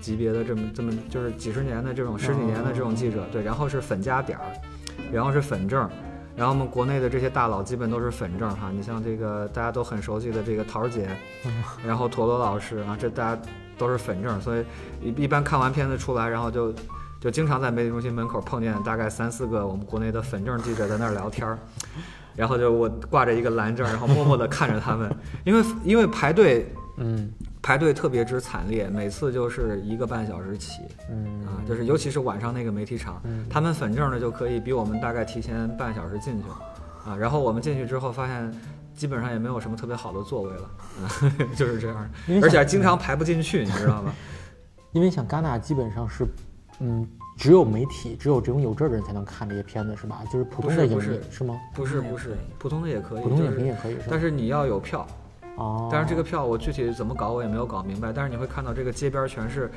[0.00, 4.44] 级别的这么这么就是几十年的这种十几年的这种记者，对，然后是粉加点儿。
[5.12, 5.88] 然后是粉证，
[6.36, 8.70] 然后我们国内的这些大佬基本都是粉证哈。
[8.72, 11.08] 你像这个大家都很熟悉的这个桃儿姐，
[11.86, 13.42] 然后陀螺老师啊，这大家
[13.78, 14.64] 都是粉证，所以
[15.02, 16.72] 一一般看完片子出来，然后就
[17.20, 21.58] 就经常在媒体中心门口碰见大概三四个我们国内的粉证记者在那儿聊天儿，
[22.36, 25.10] 然后就我挂着一个蓝证，然后默默地看着他们，
[25.44, 27.32] 因为因为排队，嗯。
[27.62, 36.44] 排队特别之惨烈，每次就是一个半小时起，嗯啊，就是尤其是晚上那个媒体场，他们粉证呢就可以比我们大概提前半小时进去，
[37.08, 38.54] 啊，然后我们进去之后发现
[38.94, 40.70] 基本上也没有什么特别好的座位了，
[41.02, 41.08] 啊，
[41.56, 42.10] 就是这样，
[42.42, 44.12] 而且经常排不进去，你知道吗？
[44.92, 46.26] 因为像戛纳基本上是，
[46.80, 50.22] 嗯，只有媒体，只有这种有证的人才能看这些片子，是吧？
[50.30, 51.58] 就是普通的影迷是吗？
[51.72, 55.06] 不是不是，普通的也可以，普通影迷也可以，但是你要有票。
[55.56, 58.12] 哦，但是这个票我具体怎么搞我也没有搞明白。
[58.12, 59.70] 但是你会看到这个街边全是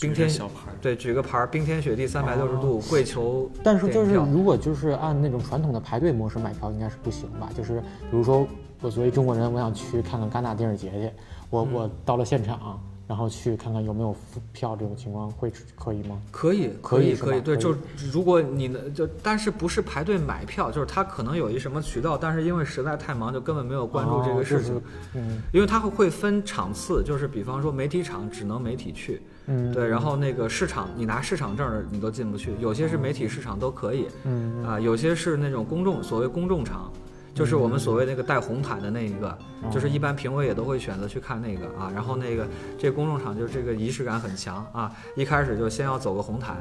[0.00, 3.50] 冰天小牌，对，举个牌，冰天雪地三百六十度跪求。
[3.62, 7.48] 但是就是如果就是按那种传统的排队模式买票，应该是不行吧？
[7.56, 8.46] 就是比如说
[8.80, 11.10] 我作为中国人，我想去看看戛纳电影节去，
[11.50, 12.80] 我我到了现场。
[13.12, 14.16] 然后去看看有没有
[14.54, 16.18] 票，这种情况会可以吗？
[16.30, 17.76] 可以，可以，可以，对，就
[18.10, 24.80] 如果你呢，就但是不是排队买票，就是他可能有一什么渠道，但是因为实在太忙，就根本没有关注这个事情。
[25.12, 36.90] 嗯，因为他会会分场次，就是比方说媒体场只能媒体去，嗯，对，然后那个市场你拿市场证的你都进不去，有些是媒体市场都可以，嗯啊，有些是那种公众所谓公众场。
[37.34, 39.36] 就是我们所谓那个带红毯的那一个，
[39.70, 41.90] 就是一般评委也都会选择去看那个啊。
[41.94, 42.46] 然后那个
[42.78, 44.92] 这公众场就这个仪式感很强啊。
[45.16, 46.56] 一开始就先要走个红毯，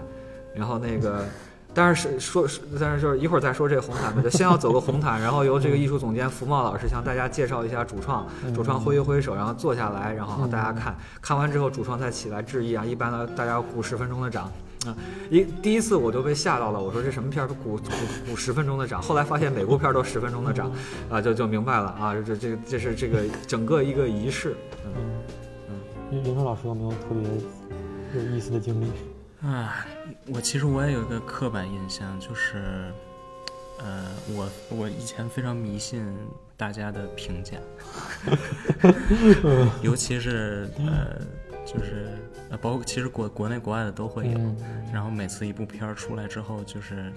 [0.56, 1.26] 然后那个，
[1.74, 2.48] 但是说，
[2.80, 12.86] 但是就是一会儿再说这个红毯吧，就先要走个红毯， 然后由这个艺术总监福茂老师向大家介绍一下主创，主创挥一挥手，然后坐下来，然后大家看看完之后，主创再起来致意啊。
[12.86, 14.50] 一般呢，大家要鼓十分钟的掌。
[14.86, 14.98] 啊，
[15.30, 17.92] 一第一次我就被吓到了，我说这什么片儿都鼓鼓
[18.28, 20.72] 鼓十分钟的掌，后来发现每部片儿都十分钟的掌，
[21.08, 24.56] 啊，就就明白了啊，这这这是这个整个一个仪式。
[24.86, 24.92] 嗯
[25.70, 28.88] 嗯，林峰老师有没有特别有意思的经历？
[29.48, 29.86] 啊，
[30.34, 32.92] 我其实我也有一个刻板印象，就是，
[33.80, 36.04] 呃，我我以前非常迷信
[36.58, 37.58] 大家的评价，
[39.84, 41.22] 尤其是呃。
[41.64, 42.08] 就是
[42.52, 44.56] 呃，包括其实国国内国外的都会有，
[44.94, 47.12] 然后每次一部片儿出来之后，就是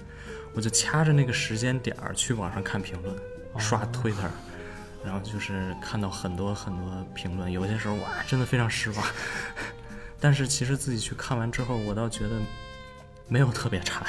[0.54, 3.14] 我就掐着那个时间点儿去网上看评论，
[3.58, 4.30] 刷 Twitter，
[5.04, 9.04] 然后就是看到很多很多评论，有些时候哇，真的非常失望。
[10.20, 12.36] 但是其实自己去看完之后，我倒觉得
[13.26, 14.06] 没有特别差，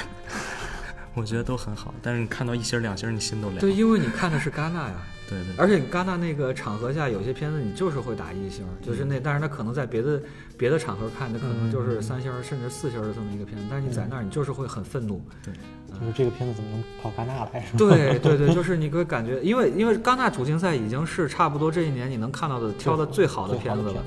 [1.16, 1.92] 我觉得都很好。
[2.04, 3.60] 但是你看到一星两星，你心都凉。
[3.60, 4.96] 对，因为你看的是戛纳呀。
[5.28, 10.22] 对对，而且戛纳那个场合下，有些片子你就是会打一星，就是那，但是他可能在别的
[10.58, 15.22] 别的场合看，那可能就是三星甚至四星的这么一个片子，但是你在那儿，你就是会很愤怒。
[15.44, 15.54] 对，
[16.00, 17.66] 就是这个片子怎么能跑戛纳来？
[17.78, 24.04] 对对对， 就是你会感觉，因为因为戛纳主竞赛已经是差不多这一年你能看到的挑的最好的片子了。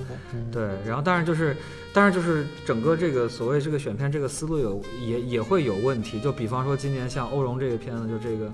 [0.52, 1.56] 对，然后但是就是，
[1.92, 8.52] 但是就是整个这个所谓这个选片这个思路有也也会有问题，就比方说今年像欧荣这个片子，就这个。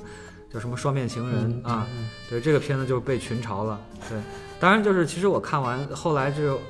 [0.55, 1.85] 叫什么双面情人啊？
[2.31, 3.81] 对，这个片子就被群嘲了。
[4.09, 4.17] 对，
[4.61, 6.61] 当然就是其实我看完后来就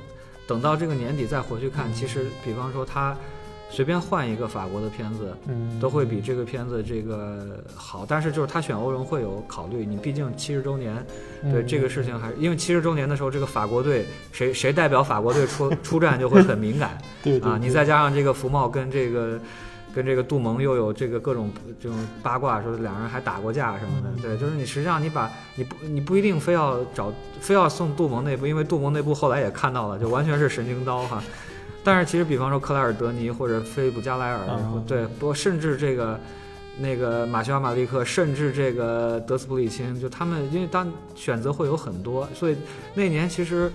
[0.48, 3.14] 等到这个年底再回去看，其实比方说他
[3.68, 8.06] 随便换一个法国的片子，嗯都会比这个片子这个好。
[8.08, 11.04] 但是就是他选欧荣会有考虑，你毕竟七十周年，
[11.52, 16.96] 对这个事情还是因为七十周年的时候，这个法国队谁谁代表法国队出 出战就会很敏感。
[17.22, 19.38] 对啊，你再加上这个福茂跟这个。
[19.94, 24.22] 跟这个杜蒙又有这个各种这种八卦，说两人还打过架什么的。
[24.22, 31.22] 对，就是你实际上你把你不你不一定非要找非要送杜蒙那部，因为杜蒙那部后来也看到了，就完全是神经刀哈。
[31.84, 34.40] 但是其实比方说克莱尔德尼或者菲利普加莱尔，
[34.86, 36.18] 对，不甚至这个
[36.78, 42.56] 那个马修尔马利克，甚至这个德斯普里钦，就他们因为当选择会有很多，所以
[42.94, 43.70] 那年其实。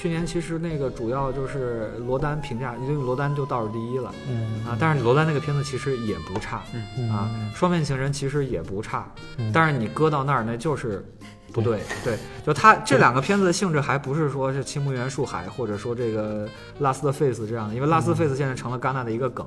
[0.00, 4.74] 去年其实那个主要就是罗丹评价，因为罗丹就倒数第一了嗯啊。
[4.80, 6.62] 但是罗丹那个片子其实也不差
[6.96, 11.04] 嗯啊，双面情人其实也不差，嗯但是你搁到那儿那就是。
[11.52, 16.48] 不对，对，就他这两个片子的性质还不是说是青木原树海，或者说这个
[16.78, 19.44] 拉斯的 face 这样的，因为拉斯 face 现在成了戛纳的一个梗，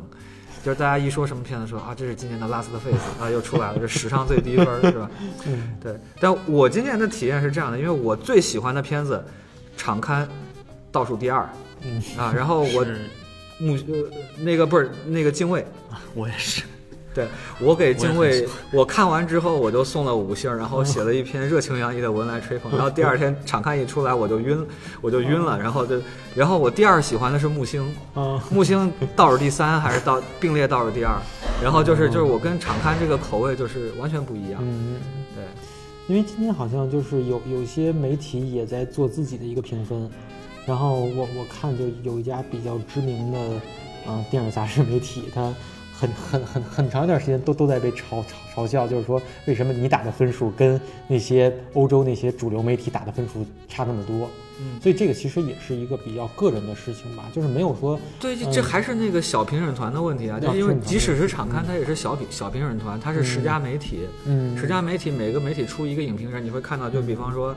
[0.61, 5.09] 就是大家一说什么片子说啊，这是今年的 Last face 啊，又出来了，这史上最低分是吧？
[5.47, 9.23] 嗯对，但我今年的体验是这样的，因为我最喜欢的片子，
[9.77, 10.27] 场刊
[10.93, 11.49] 倒数第二。
[11.81, 12.01] 嗯。
[12.17, 12.85] 啊，然后我
[13.59, 15.65] 木呃那个不是那个敬畏，
[16.15, 16.63] 我也是，
[17.13, 17.27] 对
[17.59, 24.65] 我给敬畏我看完之后我就送了五星儿，然后写了一篇热情洋溢的文来吹捧，然后第二天场刊一出来我就晕，
[25.01, 26.01] 我就晕了，然后就，
[26.33, 27.83] 然后我第二喜欢的是木星，
[28.15, 31.15] 啊木星倒数第三还是倒并列倒数第二，
[31.61, 34.97] 然后就是就是我跟场刊这个口味就是完全不一样，嗯。
[35.35, 35.43] 对。
[36.09, 40.09] 因为今天好像就是有有些媒体也在做自己的一个评分，
[40.65, 43.39] 然后我我看就有一家比较知名的，
[44.05, 45.53] 呃，电影杂志媒体，它
[45.91, 54.29] 很很很很长一段时间都都在被嘲嘲嘲笑，就是说为什么你打的分数跟那些欧洲那些主流媒体打的分数差那么多？
[54.59, 67.55] 嗯所以这个其实也是一个比较个人的事情吧，就是没有说对，这还是那个小评审团的问题啊，就是因为即使是场刊，它也是小评小评审团，它是十家媒体，嗯十家媒体每个媒体出一个影评人，你会看到，就比方说，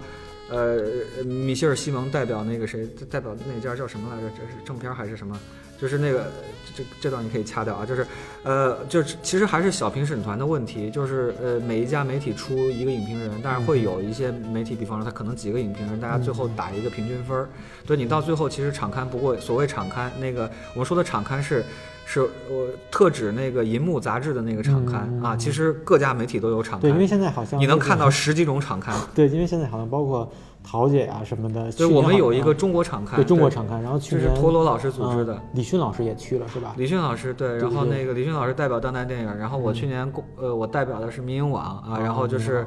[0.49, 4.29] 呃，米歇尔·西蒙代表那个谁，代表那家叫什么来着？
[4.31, 5.39] 这是正片还是什么？
[5.81, 6.31] 就是那个
[6.75, 8.07] 这这段你可以掐掉啊，就是
[8.43, 17.49] 呃，就是其实还是小评审团的问题，就是呃每一家媒体出一个影评人，但是会有一些媒体，比方说他可能几个影评人，大家最后打一个平均分儿，
[17.87, 21.65] 对你到最后其实场刊不过所谓场刊那个我们说的场刊是。
[22.09, 28.95] 是我特指那个银幕杂志的那个场刊、嗯啊，其实各家媒体都有场刊对，因为，现在好像你能看到十几种场刊。
[29.13, 30.33] 对，因为现在好像包括
[30.67, 35.41] 桃姐啊什么的，对，去我们有一个中国场刊，对中国场刊，然后去这是年陀螺老师组织的嗯。
[35.55, 36.75] 李迅老师也去了是吧？
[36.77, 42.67] 李迅老师对，然后那个李迅老师代表当代电影，然后我去年公呃我代表的是民营网啊，哦然后就是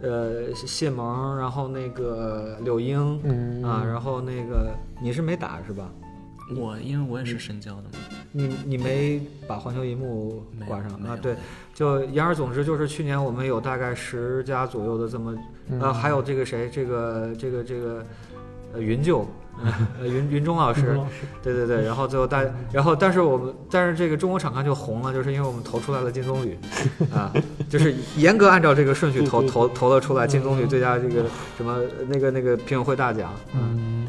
[0.00, 4.70] 民呃谢萌，然后那个柳英嗯啊，然后那个
[5.02, 5.90] 你是没打是吧？
[6.56, 7.90] 我因为我也是深交的嘛，
[8.32, 11.16] 你你没把环球银幕挂上啊？
[11.20, 11.34] 对，
[11.74, 15.34] 就言而总之就是去年我们有大概十家左右的这么
[15.68, 18.04] 嗯呃，还有这个谁，这个这个这个
[18.74, 19.26] 呃云舅，
[20.00, 20.98] 呃云 云中老师
[21.42, 26.54] 对对对，然后最后大，然后但是我们但是这个中国场刊就红了，就是因为我们投出来了金棕榈，
[27.14, 27.32] 啊，
[27.68, 30.68] 就是严格按照这个顺序投投投了出来金棕榈嗯。
[30.68, 31.24] 最佳这个
[31.56, 34.06] 什么那个那个评委会大奖，嗯，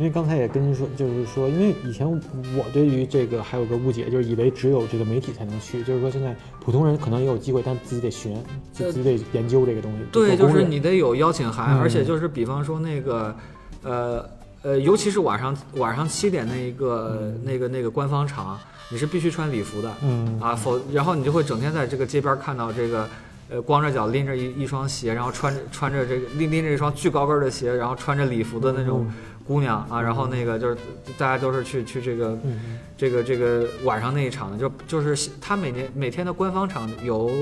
[0.00, 8.34] 因为刚才也跟您说，就是说，因为以前我对于这个还有个误解，就是以为只有这个媒体才能去，就是说现在普通人可能也有机会，但自己得学，
[8.72, 9.98] 自己得研究这个东西。
[10.10, 13.36] 对，就是你得有邀请函，嗯而且就是比方说那个，
[13.82, 14.24] 呃
[14.62, 18.58] 呃，尤其是晚上晚上七点那一个、那个那个官方场，
[18.90, 23.06] 你是必须穿礼服的嗯啊，否然后你就会整天在这个街边看到这个。
[23.52, 29.04] 呃，光着脚拎着一一双鞋，然后穿着穿着这个拎拎着一双巨高跟的鞋，然后穿着礼服的那种
[29.50, 30.76] 姑娘啊，然后那个就是
[31.18, 37.32] 大家都是去去这个嗯这个这个晚上那一场的，就就是他每年每天的官方场有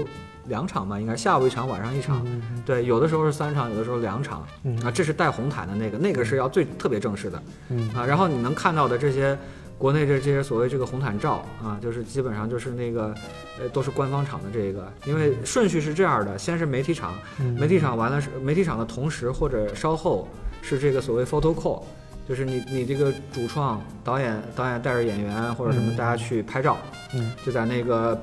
[0.47, 2.23] 两场吧，应该下午一场，晚上一场。
[2.25, 4.47] 嗯对，有的时候是三场，有的时候两场。
[4.63, 7.43] 嗯啊，这是带红毯的那个，那个是要最特别正式的。
[7.69, 7.91] 嗯。
[7.95, 8.07] 啊。
[8.07, 9.37] 然后你能看到的这些
[9.77, 13.15] 国内这这些所谓这个红毯照啊，就是基本上就是那个
[13.61, 17.55] 呃都是官方场的这个，因为顺序是这样的，先是媒体场，嗯。
[17.61, 20.27] 媒体场完了是媒体场的同时或者稍后
[20.63, 21.83] 是这个所谓 photo call，
[22.29, 25.97] 就是你你这个主创导演导演带着演员或者什么嗯。
[25.97, 26.77] 大家去拍照，
[27.15, 27.33] 嗯。
[27.45, 28.21] 就在那个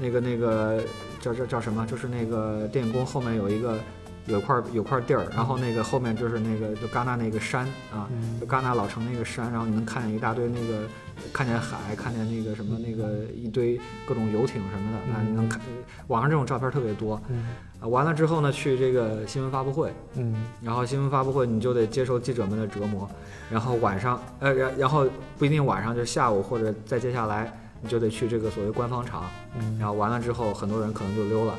[0.00, 0.82] 那个那个
[1.20, 3.78] 叫叫叫什么，就是那个电影宫后面有一个
[4.26, 8.40] 有一块有块地儿，然后那个后面就是那个就戛纳那个山啊，嗯。
[8.40, 10.84] 就戛纳老城那个山，然后你能看见一大堆那个，
[11.32, 15.60] 看见海，看见那个什么那个一堆各种游艇什么的，那你能看
[16.08, 17.20] 网上这种照片特别多。
[17.28, 17.46] 嗯。
[17.80, 17.86] 啊。
[17.86, 20.46] 完了之后呢，去这个新闻发布会，嗯。
[20.62, 23.08] 然后新闻发布会你就得接受记者们的折磨，
[23.50, 25.06] 然后晚上呃然然后
[25.38, 29.24] 不一定晚上，就下午或者再接下来你就得去这个所谓官方场，
[29.58, 29.78] 嗯。
[29.78, 31.54] 然后完了之后很多人可能就溜了，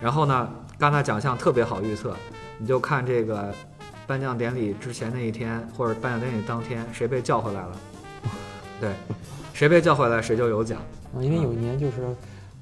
[0.00, 2.14] 然后呢，戛纳奖项特别好预测，
[2.58, 3.54] 你就看这个
[4.06, 7.72] 颁奖典礼之前那一天或者颁奖典礼当天谁被叫回来了，
[8.80, 8.90] 对，
[9.52, 10.78] 谁被叫回来谁就有奖。
[11.14, 11.94] 嗯，因为有一年就是，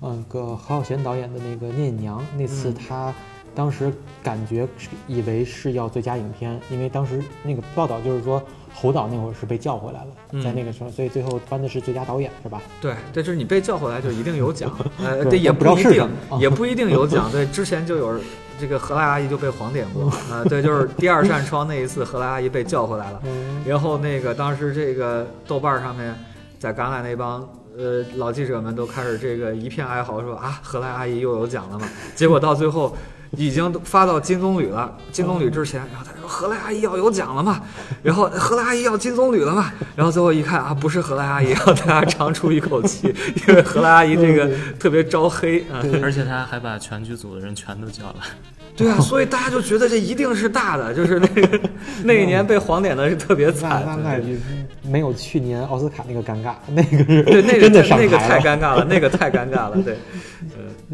[0.03, 3.15] 嗯，个何小贤导演的那个《聂隐娘》，那次嗯他
[3.55, 3.93] 当时
[4.23, 8.43] 感觉是以为是要最佳影片，因为当时那个报道就是说
[8.73, 12.61] 侯导那会儿是被叫回来了，在嗯那个时候，所以最后颁的是最佳导演，是吧？
[12.81, 17.31] 对，对，就是你被叫回来就一定有奖， 呃，对对，也但不知道一定是什么，啊也不一定有奖。
[17.31, 18.21] 对，之前就有人
[18.61, 23.21] 这个荷兰阿姨就被黄点过啊，对，就是第二扇窗那一次，荷兰阿姨被叫回来了。
[23.25, 26.15] 嗯然后那个当时这个豆瓣上面，
[26.59, 27.41] 在橄榄那帮
[27.77, 31.89] 呃老记者们都开始这个一片哀嚎说啊，荷兰阿姨又有奖了嘛。
[32.15, 32.95] 结果到最后
[33.33, 37.61] 已经发到金棕榈了，金棕榈之前，然后他说荷兰阿姨要有奖了嘛，
[38.03, 43.15] 然后荷兰阿姨要金棕榈了嘛，然后最后一看啊，不是荷兰阿姨，让大家长出一口气，
[43.49, 45.83] 因为荷兰阿姨这个特别招黑啊。
[46.03, 48.25] 而且他还把全剧组的人全都叫来。
[48.77, 51.61] 对啊，所以大家就觉得这一定是大的，就是那个
[52.03, 53.85] 那一年被黄点的是特别惨。
[53.87, 54.37] 那那也
[54.83, 58.19] 没有去年奥斯卡那个尴尬，那个是对，那个真的那个。
[58.19, 59.77] 太尴尬了，那个太尴尬了。
[59.85, 59.97] 对，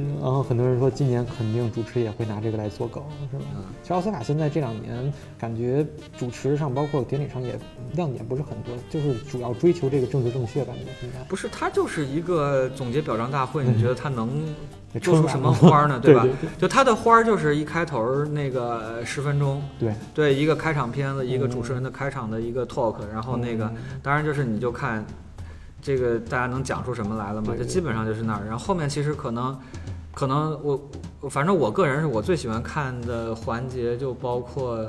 [0.09, 3.44] 嗯，然后很多人说今年肯定主持也会拿这个来做梗，是吧？
[3.57, 5.84] 嗯其实奥斯卡现在这两年感觉
[6.16, 7.59] 主持上，包括典礼上也
[7.94, 11.18] 亮点不是很多，就是主要追求这个政治正确，感觉现在。
[11.28, 14.30] 不是，它就是一个总结表彰大会，你觉得它能
[14.94, 15.94] 也做出什么花儿呢？
[15.94, 16.01] 吧？
[16.03, 25.05] 对对就它的花儿就是一开头儿那个十分钟，对，对，一个开场片子，一个主持人的开场的一个 talk，然后那个嗯当然就是你就看
[25.81, 28.45] 这个大家能讲出什么来了嘛，对对就基本上就是那儿。
[28.45, 29.59] 然后后面其实可能
[30.14, 34.87] 可能我我反正我个人是我最喜欢看的环节，就包括。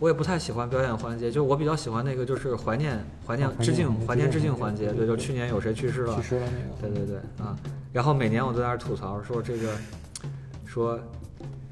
[0.00, 4.92] 我也不太喜欢表演环节，就我比较喜欢那个，就是怀念、怀念致敬、怀念致敬环节。
[4.92, 6.92] 对就去年有谁去世了去，世了那个。
[6.92, 7.56] 对对对啊，
[7.92, 9.68] 然后每年我都在那儿吐槽说这个，
[10.66, 10.98] 说，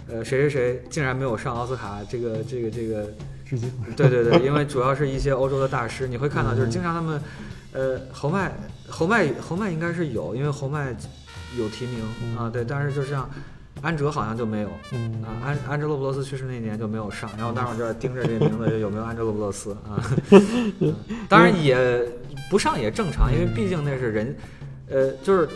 [0.08, 3.04] 呃谁谁谁竟然没有上奥斯卡这个这个这个，
[3.44, 3.68] 致敬。
[3.96, 7.20] 对对对，因为主要是一些欧洲的大师，你会看到就是经常他们，
[7.72, 8.52] 呃侯麦
[8.88, 10.94] 侯麦侯麦应该是有，因为侯麦
[11.58, 13.28] 有提名啊，对，但是就像
[13.80, 14.70] 安哲好像就没有。
[14.92, 20.00] 嗯啊，安安哲洛布罗斯去世那年就没有上，然后当时我就在盯着这名字有没有安哲洛布罗斯啊，
[20.80, 20.94] 嗯
[21.28, 22.06] 当然也
[22.50, 24.36] 不上也正常，因为毕竟那是人，
[24.88, 25.48] 呃，就是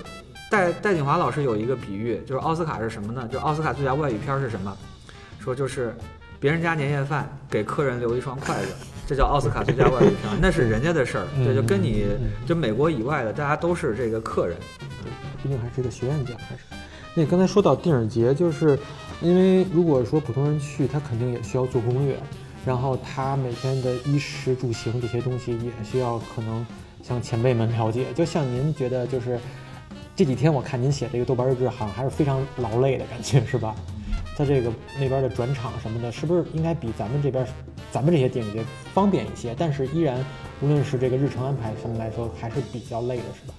[0.51, 3.29] 戴戴锦华老师有一个比喻，就是奥斯卡是什么呢？
[3.31, 4.77] 就奥斯卡最佳外语片是什么？
[5.39, 5.95] 说就是
[6.41, 8.73] 别人家年夜饭给客人留一双筷子，
[9.07, 14.57] 这叫奥斯卡最佳外语片，那是人家的事儿，对，就跟你嗯就美国以外的，大家都是这个客人，
[15.43, 16.63] 毕竟还是个学院奖，还是。
[17.15, 18.79] 那刚才说到电影节，就是
[19.23, 22.19] 因为如果说普通人去，他肯定也需要做攻略，
[22.67, 26.67] 然后他每天的衣食住行这些东西也需要可能
[27.03, 28.07] 向前辈们了解。
[28.13, 29.39] 就像您觉得，就是
[30.15, 33.75] 这几天我看您写这个豆瓣日志，好像还是非常劳累的感觉，是吧？
[34.37, 34.71] 在这个
[35.01, 37.47] 那边的转场什么的，是不是应该比咱们这边，
[37.91, 38.63] 咱们这些电影节
[38.93, 39.55] 方便一些？
[39.59, 40.23] 但是依然，
[40.61, 43.55] 无论是这个日程安排什么来说，还是比较累的，是吧？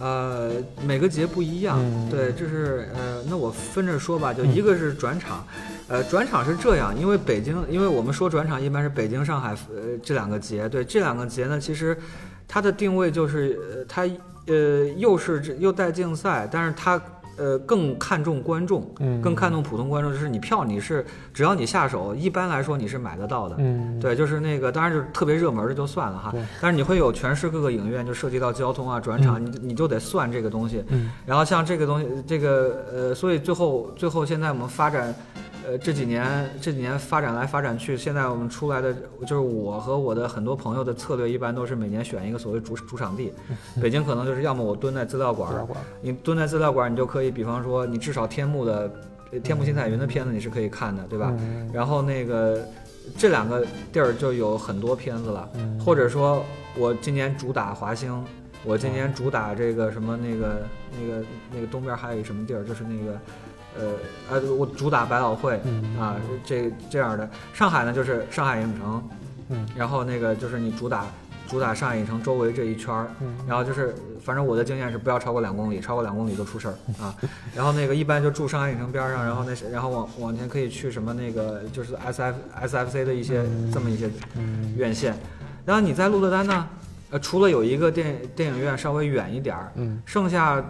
[0.00, 0.50] 呃，
[0.84, 5.46] 每个节不一样，嗯对，这是呃，那我分着说吧，就一个是转场，
[5.86, 11.96] 呃，转场是这样，因为北京，因为我们说转场一般是北京、上海，呃，这两个节，对，这两个节呢，其实
[12.48, 14.02] 它的定位就是，呃，它
[14.46, 17.00] 呃又是这又带竞赛，但是它
[17.36, 19.20] 呃更看重观众，嗯。
[19.22, 30.84] 更看重普通观众，就是你票你是只要你下手，一般来说你是买得到的，嗯，对，就是那个，当然就是特别热门的就算了哈对，但是你会有全市各个影院，就涉及到交通啊、转场，你你就得算这个东西。
[30.88, 31.10] 嗯。
[31.24, 35.14] 然后像这个东西，这个呃，所以最后最后现在我们发展，
[35.66, 43.32] 呃，这几年这几年发展来发展去，现在我们出来的就是我和我的很多朋友的策略，一般都是每年选一个所谓主主场地。
[43.80, 45.52] 北京可能就是要么我蹲在资料馆
[46.00, 48.90] 你蹲在资料馆儿，你就可以，比方说你至少天幕的
[49.30, 51.32] 呃天幕新彩云的片子你是可以看的，对吧？
[51.38, 52.58] 嗯然后那个
[53.16, 56.44] 这两个地儿就有很多片子了，嗯或者说
[56.76, 58.24] 我今年主打华星，
[58.64, 60.62] 我今年主打这个什么那个
[61.00, 63.16] 那个那个东边还有一什么地儿，就是那个。
[63.78, 63.92] 呃
[64.30, 67.28] 呃，我主打百老汇嗯啊，这这样的。
[67.52, 69.08] 上海呢，就是上海影城，
[69.50, 69.68] 嗯。
[69.76, 71.06] 然后那个就是你主打
[71.48, 72.94] 主打上海影城周围这一圈
[73.46, 73.94] 然后就是，
[74.24, 77.14] 反正我的经验是不要超过两公里，超过两公里就出事儿 啊。
[77.54, 84.74] 然后那个一般就住上海影城边上，然后那是然后往往前可以去什么那个就是 S F S F C 的一些这么一些嗯。
[84.76, 85.14] 院线。
[85.64, 86.68] 然后你在鹿特丹呢，
[87.10, 90.00] 呃，除了有一个电电影院稍微远一点儿，嗯。
[90.06, 90.64] 剩下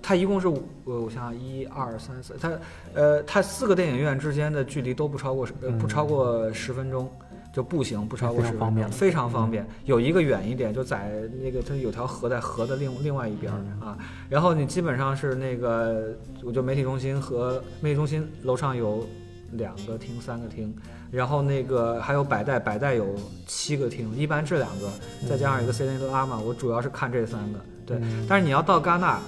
[0.00, 2.52] 它一共是五，呃我想想，一二三四，它
[2.94, 7.10] 呃它四个电影院之间的距离都不超过十呃不超过十分钟。
[7.54, 9.66] 就步行不超过十分钟，非常方便。
[9.84, 13.94] 有一个远一点，就在那个它有条河在河的另另外一边啊。
[14.30, 19.06] 然后你基本上是那个，我就媒体中心和媒体中心楼上有
[19.50, 20.74] 两个厅、三个厅，
[21.10, 23.14] 然后那个还有百代，百代有
[23.46, 24.90] 七个厅，一般这两个
[25.28, 27.58] 再加上一个 C N 拉嘛，我主要是看这三个。
[27.84, 29.20] 对，嗯但是你要到戛纳，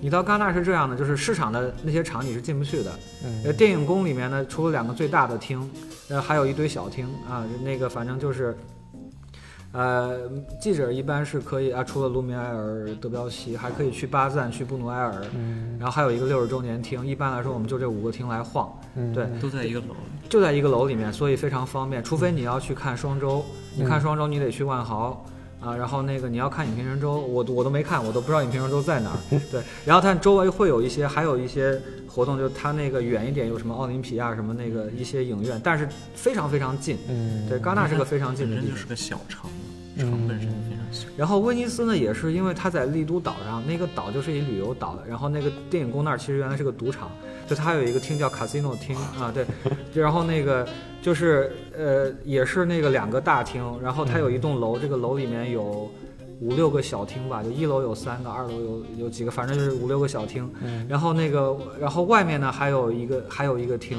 [0.00, 2.90] 你到戛纳是这样的，就是市场的那些场你是进不去的。
[3.44, 5.70] 呃，嗯电影宫里面呢，除了两个最大的厅，
[6.08, 8.56] 呃，还有一堆小厅啊，那个反正就是，
[9.72, 10.20] 呃，
[10.60, 17.04] 记者一般是可以啊，除了卢米埃尔、德彪西，还可以去巴赞、去布努埃尔，嗯然后还有一个六十周年厅。
[17.06, 19.96] 一般来说，我们就这五个厅来晃，嗯，对都在一个楼。
[20.28, 22.04] 就在一个楼里面，所以非常方便。
[22.04, 23.44] 除非你要去看双周，
[23.74, 25.24] 你看双周你得去万豪。
[25.60, 29.18] 啊，然后那个你要看影评人周，我我都没看，我都不知道影评人周在哪儿。
[29.50, 36.96] 对，然后它周围会有一些，还有一些活动，就它那个远一点有什么奥林匹亚什么那个一些影院，但是非常非常近。
[37.08, 38.86] 嗯，对，戛纳是个非常近的地方本身就是。
[38.86, 41.08] 个小城，嗯城本身就非常小。
[41.16, 47.10] 然后威尼斯呢，也是因为它在丽都岛上，那个岛就是一旅游岛，然后那个电影宫那儿其实原来是个赌场，
[47.46, 49.44] 就它有一个厅叫 casino 厅啊，对，
[49.92, 50.66] 然后那个
[51.02, 55.90] 就是呃也是那个两个大厅，然后它有一栋楼，这个楼里面有
[56.40, 63.98] 五六个小厅吧，就一楼有三个，二楼有有几个，反正就是五六个小厅，嗯然后那个然后外面呢还有一个还有一个厅。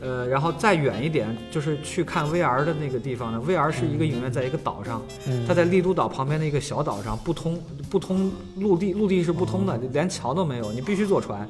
[0.00, 3.42] 呃，然后再远一点，就是去看 VR 的那个地方呢。
[3.46, 11.48] VR 是一个影院，在一个岛上，嗯它在丽都岛旁边的一个小岛上，不通不通陆地，陆地是不通的，连桥都没有，你必须坐船。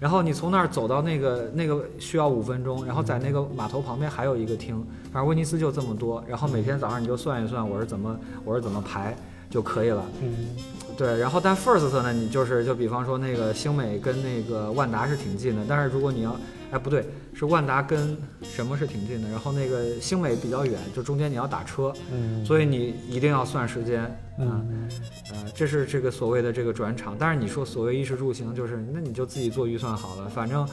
[0.00, 6.22] 然后你从那儿走到那个那个需要五分钟，然后在那个码头旁边还有一个厅，反正威尼斯就这么多。
[6.26, 9.16] 然后每天早上你就算一算我是怎么我是怎么排
[9.48, 10.04] 就可以了。
[10.20, 10.48] 嗯
[10.96, 16.36] 对，然后但 First 呢，你就是就比方说那个星美跟那个万达是挺近的，但是如果你要，
[16.74, 24.02] 哎不对，是万达跟什么是挺近的，然后那个星美比较远，就中间你要打车，嗯，所以你一定要算时间，
[24.40, 24.88] 嗯，嗯
[25.30, 27.14] 呃，这是这个所谓的这个转场。
[27.16, 30.68] 但是你说所谓衣食住行，就是那你就自己做预算好了，反正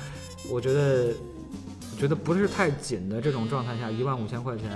[0.49, 1.13] 我觉得，
[1.93, 4.69] 我觉得不是太紧的这种状态下，一万五千块钱。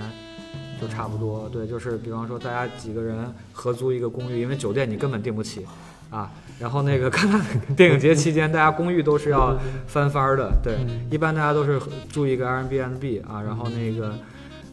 [0.78, 5.66] 就差不多，对，就是比方说大家几个人合租一个公寓，因为酒店你根本订不起，
[6.10, 7.40] 啊，然后那个 看看
[7.74, 14.14] 电影节期间，大家公寓都是要翻番儿的，对，嗯一般大家都是住一个 Airbnb 啊，然后那个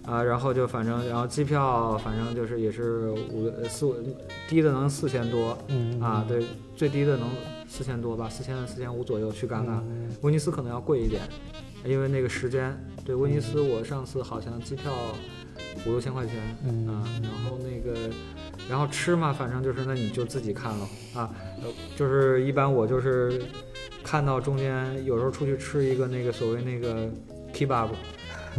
[0.06, 3.96] 啊，然后就反正然后机票反正就是也是五呃四五
[4.48, 7.28] 低的能四千多嗯啊，对，最低的能
[7.68, 11.22] 四千多吧，四千四千五左右去戛纳，嗯威尼斯可能要贵一点，
[11.86, 13.60] 因为那个时间，对，威尼斯。
[13.62, 14.92] 我上次好像机票
[15.86, 18.10] 五六千块钱，嗯啊，然后那个，
[18.70, 21.30] 然后吃嘛，反正就是那你就自己看了啊，
[21.62, 23.42] 呃，就是一般我就是
[24.04, 27.10] 看到中间有时候出去吃一个那个所谓那个
[27.54, 27.90] kebab，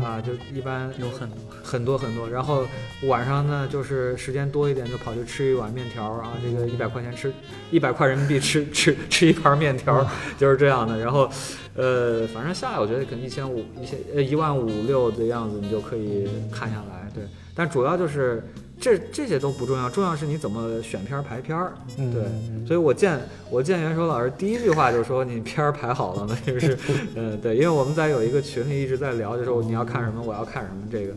[0.03, 2.67] 啊，就一般 有很多，很多很多，然后
[3.05, 7.33] 晚上呢就是时间多一点就跑去吃一碗面条啊，这个一百块钱吃
[7.71, 10.07] 一百块人民币吃吃吃一盘面条，
[10.39, 11.31] 就是这样的，然后。
[11.77, 17.11] 呃，反正下来我觉得可能一千五、一千呃一万五六的样子，你就可以看下来。
[17.13, 18.45] 对，但主要就是
[18.85, 21.72] 这这些都不重要，重要是你怎么选片儿排片儿。
[21.97, 23.18] 嗯对，所以我见
[23.51, 26.37] 我见袁守老师第一句话就说你片儿排好了吗？
[26.47, 26.78] 就是，
[27.14, 31.14] 嗯， 对，因为我们在有一个群里一直在聊，就说你要看什么，我要看什么这个。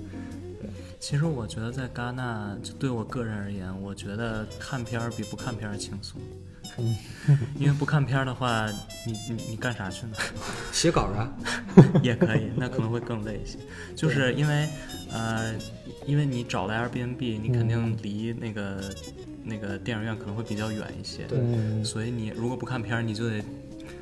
[0.97, 6.21] 其实我觉得在戛纳，就对我个人而言，我觉得看片儿比不看片儿轻松。
[6.79, 6.95] 嗯，
[7.59, 8.67] 因为不看片儿的话，
[9.05, 10.13] 你你你干啥去呢？
[10.71, 11.31] 写稿啊，
[12.03, 13.57] 也可以，那可能会更累一些。
[13.95, 14.67] 就是因为，
[15.11, 15.53] 呃，
[16.05, 18.81] 因为你找的 Airbnb，你肯定离那个、
[19.43, 21.23] 那个电影院可能会比较远一些。
[21.23, 23.43] 对嗯，所以你如果不看片儿，你就得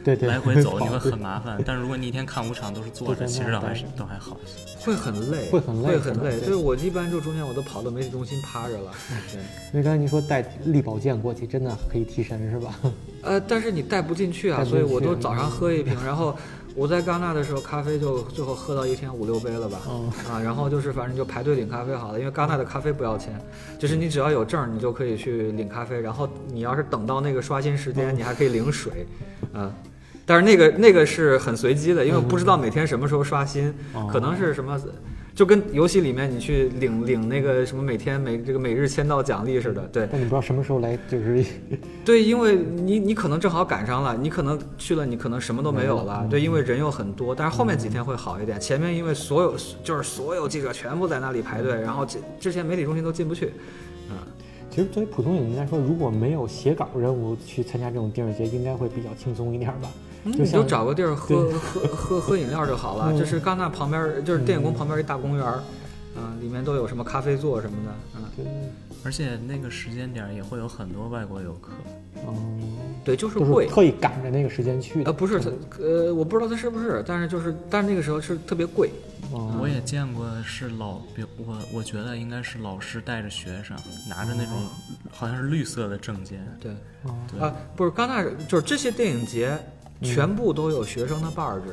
[0.05, 1.59] 对对，来回走，你会很麻烦。
[1.65, 4.85] 但是如果你一天看五场都是坐着，其实倒还是倒还好一些。
[4.85, 6.39] 会很累，会很累会很累。
[6.39, 8.91] 对对我一般就中间我都跑到媒体中心趴着了。
[9.33, 12.75] 对，因为刚才您说带力保健过去，真的可以提神是吧？
[13.23, 16.37] 呃，但是你带不进去啊，所以我都早上喝一瓶，然后
[16.75, 19.81] 我在戛纳的时候，咖啡就最后喝到一天五六杯了吧。
[19.89, 23.33] 嗯啊，然后就是反正就排队领咖啡好了，因为戛纳的咖啡不要钱，
[23.79, 25.99] 就是你只要有证，你就可以去领咖啡。
[25.99, 29.07] 然后你要是等到那个刷新时间，你还可以领水，
[29.51, 29.73] 啊。
[30.25, 34.79] 但是那个那个是很随机的，因为不知道每天什么时候刷新，哦可能是什么，
[35.35, 40.07] 就跟游戏里面你去领领那个什么每天每这个每日签到奖励似的，对。
[40.11, 41.45] 但你不知道什么时候来，就是
[42.05, 46.21] 对，因为你你可能正好赶上了，你可能去了，你可能什么都没有了。
[46.23, 48.59] 嗯对，因为人又很多，但是后面几天会好一点。
[48.59, 53.51] 前面因为所有就是所有记者全部在那里排队，然后这之前媒体中心都进不去。
[54.09, 54.15] 嗯，
[54.71, 59.89] 其实作为普通影迷来说，如果没有写稿任务去参加这种电影节，应该会比较轻松一点吧？
[60.33, 63.11] 就你就找个地儿喝喝喝喝饮料就好了。
[63.11, 65.63] 嗯就是戛纳旁边，就是电影宫旁边一大公园儿，
[66.15, 68.45] 啊、里面都有什么咖啡座什么的，嗯，对，
[69.03, 71.71] 而且那个时间点也会有很多外国游客。
[72.25, 72.33] 哦，
[73.03, 73.65] 对，就是贵。
[73.65, 75.11] 都是特意赶着那个时间去的。
[75.11, 75.49] 呃，不是他，
[75.79, 78.89] 呃，我不知道他是不是，但是就是，但是那个时候是特别贵。
[79.33, 81.01] 嗯我也见过是老，
[81.37, 83.75] 我我觉得应该是老师带着学生，
[84.07, 84.53] 拿着那种
[85.11, 86.39] 好像是绿色的证件。
[86.59, 86.71] 对，
[87.03, 89.57] 哦对，啊，不是，戛纳就是这些电影节
[90.01, 91.71] 全部都有学生的 badge，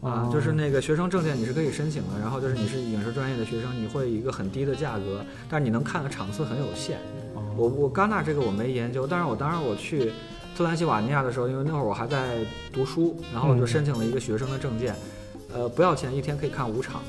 [0.00, 6.98] 啊，哦就是那个学生证件你是可以申请的，然后就是你是影视专业的学生，你会一个很低的价格，但是你能看的场次很有限。
[7.34, 10.12] 哦我我戛纳这个我没研究，但是我当时我去
[10.56, 12.38] 特兰西瓦尼亚的时候，因为那会儿我还在
[12.72, 14.94] 读书，然后我就嗯申请了一个学生的证件，
[15.52, 17.02] 呃，不要钱，一天可以看五场，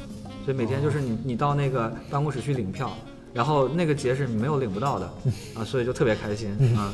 [0.43, 2.91] 所以每天就是你你到那个办公室去领票，
[3.33, 5.05] 然后那个节是你没有领不到的
[5.55, 6.91] 啊，所以就特别开心啊。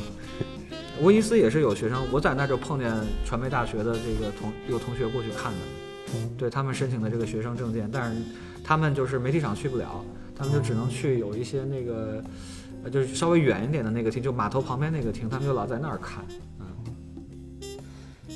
[1.02, 2.92] 威尼斯也是有学生，我在那就碰见
[3.26, 5.60] 传媒大学的这个同有同学过去看的，
[6.16, 8.22] 嗯对他们申请的这个学生证件，但是
[8.64, 10.04] 他们就是媒体场去不了，
[10.36, 12.24] 他们就只能去有一些那个，
[12.84, 16.24] 呃，就是稍微远一点的那个厅，就码头旁边那个厅，他们就老在那儿看。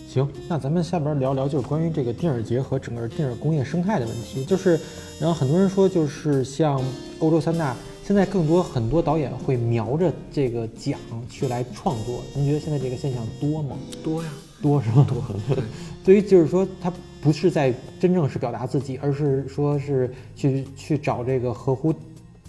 [0.07, 4.43] 行，那咱们下边聊聊就是关于这个电影节和整个电影工业生态的问题。
[4.43, 4.77] 就是，
[5.21, 6.83] 然后很多人说，就是像
[7.19, 7.73] 欧洲三大，
[8.11, 10.99] 现在更多很多导演会瞄着这个奖
[11.29, 12.21] 去来创作。
[12.35, 13.77] 您觉得现在这个现象多吗？
[14.03, 14.29] 多呀，
[14.61, 15.07] 多是吗？
[15.07, 15.23] 多。
[15.55, 15.63] 对，
[16.03, 16.91] 对于就是说，他
[17.21, 21.95] 不是在真正是表达自己，而是说是去去找这个合乎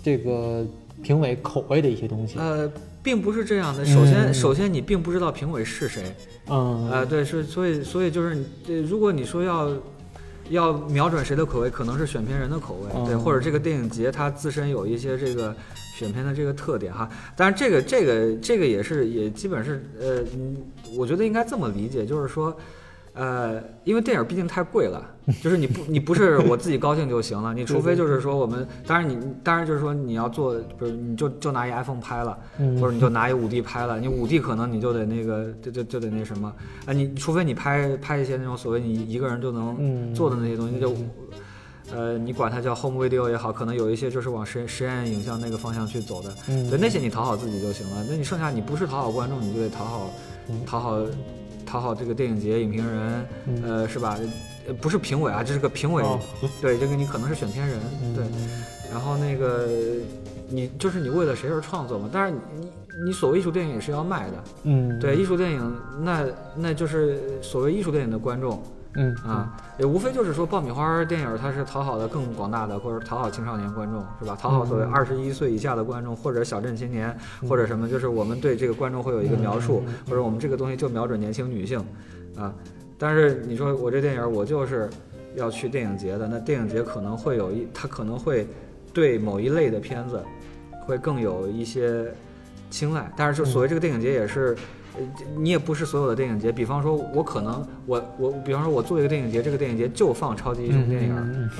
[0.03, 0.67] 这个
[1.01, 2.41] 评委口味的一些东西。
[2.41, 2.69] 呃，
[3.01, 3.85] 并不是这样的。
[3.85, 6.03] 首先，嗯首先你并不知道评委是谁，
[6.49, 8.45] 嗯，呃，对，是，所以，所以就是
[8.83, 9.71] 如果你说要
[10.53, 15.55] 要瞄准谁的口味，可能是选片人的口味，对，嗯或者这个电影节它自身有一些这个
[15.95, 17.11] 选片的这个特点哈。
[17.37, 20.57] 但是，这个这个这个也是也基本是呃，嗯
[20.97, 22.57] 我觉得应该这么理解，就是说。
[23.15, 25.05] 呃，因为电影毕竟太贵了，
[25.43, 36.51] 就是你不你不是我自己高兴就行了，你 除非就是说我们，当然你当然就是说你要做，不是你就就拿一 iPhone 拍了，嗯或者你就拿一五 D 拍了，你五 D 可能你就得那个就就就得那什么。
[36.87, 40.97] 啊，你除非你拍拍一些那种所谓你一个人就能嗯做的那些东西，就
[41.95, 46.71] 呃你管它叫 home video 也好，可能有一些就是往实实验影像那个方向去走的，嗯。
[46.71, 48.03] 对那些你讨好自己就行了。
[48.09, 50.11] 那你剩下你不是讨好观众，你就得讨好
[50.49, 50.99] 嗯讨好
[51.73, 54.18] 讨好这个电影节影评人，嗯呃是吧？
[54.68, 56.20] 呃不是评委啊，这是个评委，哦
[56.61, 57.81] 对这个你可能是选片人，
[58.14, 58.27] 对。
[58.91, 59.66] 然后那个
[60.51, 62.11] 你就是你为了谁而创作嘛？
[62.12, 62.70] 但是你你
[63.07, 68.62] 你所谓艺术电影也是要卖的，嗯，对艺术电影那那就是所谓艺术电影的观众
[68.95, 74.36] 嗯啊，也无非就是说爆米花电影它是讨好的更广大的，或者讨好青少年观众是吧？
[74.38, 77.16] 讨好所谓嗯二十一岁以下的观众，或者小镇青年，
[77.49, 81.82] 或者什么，就是我们对这个观众会有一个描述，嗯或者我们这个东西就瞄准年轻女性
[82.36, 82.53] 啊。
[82.99, 84.88] 但是你说我这电影我就是
[85.34, 88.47] 要去电影节的，那电影节可能会有一，它可能会
[88.93, 90.22] 对某一类的片子
[90.84, 92.12] 会更有一些
[92.70, 93.11] 青睐。
[93.16, 94.55] 但是就所谓这个电影节也是，
[94.95, 95.01] 呃，
[95.36, 96.53] 你也不是所有的电影节。
[96.53, 101.51] 比方说，我可能我我，比方说我做一个电影节，这个电影节就放超级英雄电影，嗯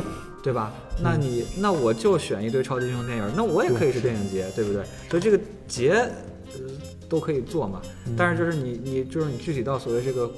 [0.43, 0.73] 对吧？
[1.01, 4.85] 那你那我就选一堆超级英雄电影，那我也可以是电影节，对不对？
[5.09, 6.61] 所以这个节，呃，
[7.09, 7.81] 都可以做嘛。
[8.07, 10.31] 嗯但是就是你你就是你具体到所谓这个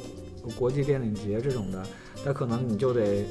[0.54, 1.82] 国际电影节这种的，
[2.24, 3.24] 那可能你就得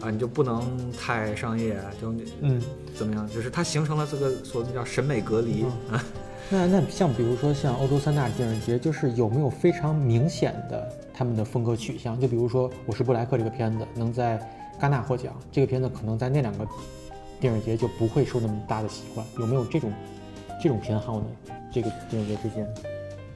[0.00, 2.62] 啊，你就不能太商业，就你嗯。
[2.96, 3.26] 怎么样？
[3.28, 5.64] 就是它形成了这个所谓叫审美隔离。
[5.90, 6.04] 啊
[6.52, 12.20] 那那像比如说像欧洲三大电影节，就是有没有非常明显的他们的风格取向？
[12.20, 14.36] 就比如说《我是布莱克》这个片子能在
[14.80, 16.66] 戛纳获奖，这个片子可能在那两个
[17.38, 19.92] 电影节就不会受那么大的喜欢，有没有这种
[20.60, 21.26] 这种偏好呢？
[21.72, 22.66] 这个电影节之间，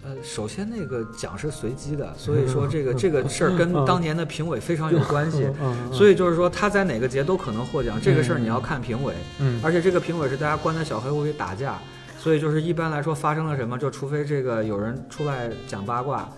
[0.04, 5.48] 呃，首先那个奖是随机的，所以说 这个这个事儿跟嗯当年的评委非常有关系。
[5.62, 11.78] 嗯所以就是说他在哪个节都可能获奖，这个事儿你要看评委，嗯而且这个评委是大家关在小黑屋里打架，
[12.18, 16.28] 所以就是一般来说发生了什么，就除非这个有人出来讲八卦。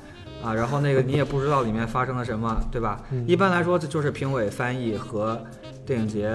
[0.44, 3.00] 啊，然后那个你也不知道里面发生了什么，对吧？
[3.10, 5.42] 嗯一般来说，这就是评委、翻译和
[5.86, 6.30] 电影节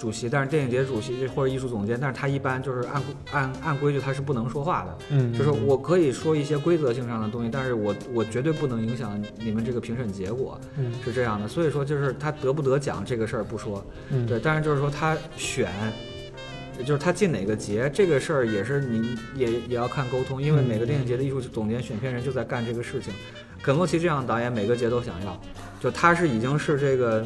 [0.00, 11.46] 主席，但是电影节主席或者艺术总监，但是他一般就是按按按规矩他是不能说话的，嗯就是我可以说一些规则性上的东西，但是我我绝对不能影响你们这个评审结果，嗯是这样的。
[11.46, 15.70] 所以说就是他得不得奖这个事儿不说，嗯对，但是就是说他选，
[16.82, 23.12] 就是他进哪个节这个事儿也是你也也要看沟通，因为嗯每个电影节的艺术总监、选片人就在干这个事情。
[23.62, 25.38] 肯洛奇这样的导演每个节都想要，
[25.78, 27.22] 就他是已经是这个。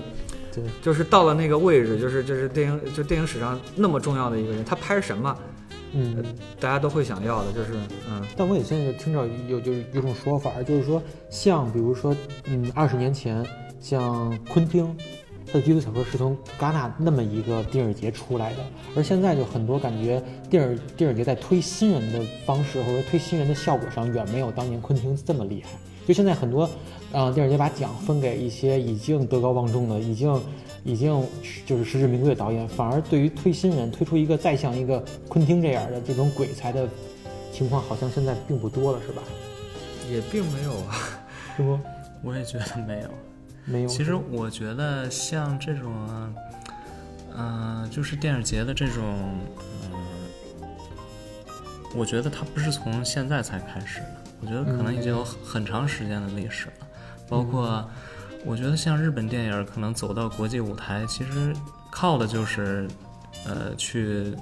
[0.54, 5.36] 对，就是到了那个位置，就是就是电影就电影史上那么重要的一个人，他拍什么，
[5.92, 6.24] 嗯。
[6.60, 7.74] 大家都会想要的，就是
[8.08, 13.44] 嗯，但我也现在就听着有就是有种说法，就是说像比如说，嗯，二十年前
[13.80, 14.96] 像昆汀，
[15.46, 18.60] 他的低俗小说是从戛纳那么一个电影节出来的，
[18.96, 25.70] 而现在就很多感觉电影电影节在推新人的方式或者推新人的效果上，远没有当年昆汀这么厉害。
[26.06, 26.68] 就现在很多，
[27.14, 30.42] 呃，电影节把奖分给一些已经德高望重的、已经
[30.82, 31.24] 已经
[31.64, 36.88] 就是实至名归的导演，反而对于推新人推出一个再像一个昆汀这样的这种鬼才的
[37.52, 39.22] 情况，好像现在并不多了，是吧？
[40.10, 40.96] 也并没有啊。
[41.56, 41.78] 是不？
[42.24, 43.08] 我也觉得没有。
[43.64, 43.88] 没有。
[43.88, 45.92] 其实我觉得像这种，
[47.36, 49.04] 嗯、就是电影节的这种，
[49.84, 50.68] 嗯、
[51.94, 54.06] 我觉得它不是从现在才开始的，
[54.40, 56.83] 我觉得可能已经有很很长时间的历史了。
[57.28, 57.88] 包括，
[58.44, 61.54] 我觉得像日本电影可能走到国际舞台，其实
[61.90, 62.88] 靠的就是，
[63.46, 64.34] 呃，去。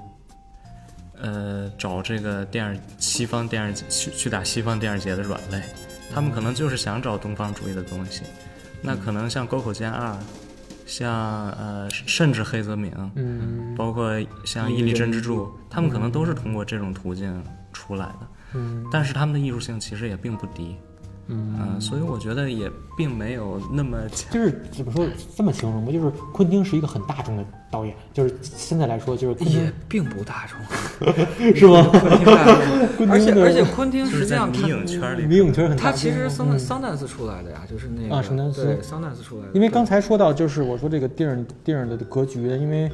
[1.21, 5.63] 呃，找这个电影西方电影去去打西方电影节的软肋，
[6.13, 8.23] 他们可能就是想找东方主义的东西。
[8.81, 10.19] 那可能像沟口健二，
[10.85, 14.11] 像呃，甚至黑泽明，嗯包括
[14.45, 17.41] 像伊力真之助，他们可能都是通过这种途径
[17.73, 18.19] 出来的。
[18.55, 20.77] 嗯但是他们的艺术性其实也并不低，
[21.29, 23.99] 嗯，嗯、所以我觉得也并没有那么。
[24.31, 25.07] 就是怎么说
[25.37, 31.15] 这么形容吧，就是昆汀是一个很大众的导演，就是现在来说，就是也并不大众，
[31.55, 31.89] 是吗？
[31.93, 35.93] 昆汀大众昆汀的而且而且昆汀是在实际上他迷影圈里，迷影圈很大众。
[35.93, 42.91] 他其实桑嗯桑丹斯出来的呀，就是那个啊圣丹斯对桑丹斯出来的，因为刚才说到，就是我说这个电影电影的格局的，因为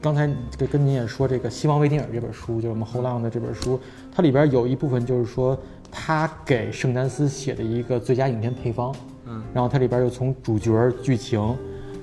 [0.00, 0.26] 刚才
[0.58, 3.80] 跟跟您也说这个《西方微电影》这本书，就是我们后浪的这本书，
[4.14, 5.58] 它里边有一部分就是说
[5.90, 8.94] 他给圣丹斯写的一个最佳影片配方，
[9.26, 11.56] 嗯，然后它里边又从主角、剧情，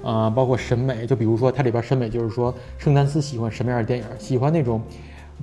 [0.03, 4.81] 呃，包括审美，就比如说它里边审美就是说圣丹斯喜欢什么样的电影，喜欢那种。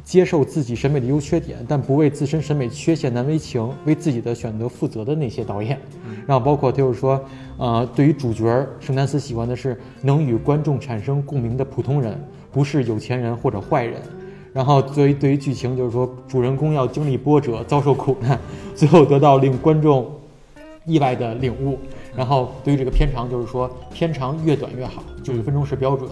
[0.05, 5.79] 接受自己审美的优缺点，但不为自身审美缺陷难为情，为自己的选择负责的那些导演。
[6.27, 7.23] 然后包括就是说，
[7.59, 12.19] 呃，对于主角，圣丹斯喜欢的是能与观众产生共鸣的普通人，
[12.53, 14.01] 不是有钱人或者坏人。
[14.53, 18.39] 然后对于对于剧情，就是说主人公要经历波折，遭受苦难，
[18.75, 20.11] 最后得到令观众
[20.85, 21.79] 意外的领悟。
[22.17, 26.11] 然后对于这个片长，就是说片长越短越好，九十分钟是标准。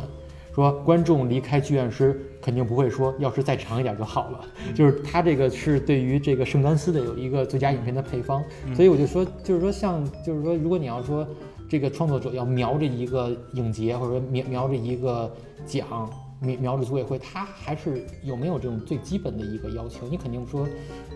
[0.55, 4.41] 说观众离开剧院时肯定不会说，要是再长一点就好了。
[4.75, 8.43] 就是他这个是对于这个圣丹斯的有一个最佳影片的配方，
[8.75, 11.27] 所以我就说，就是说像，就是说，如果你要说
[11.69, 15.31] 这个创作者要瞄着一个影节，或者说瞄瞄着一个
[15.65, 16.11] 奖，
[16.41, 20.07] 瞄瞄着组委会，他还是有没有这种最基本的一个要求？
[20.09, 20.67] 你肯定说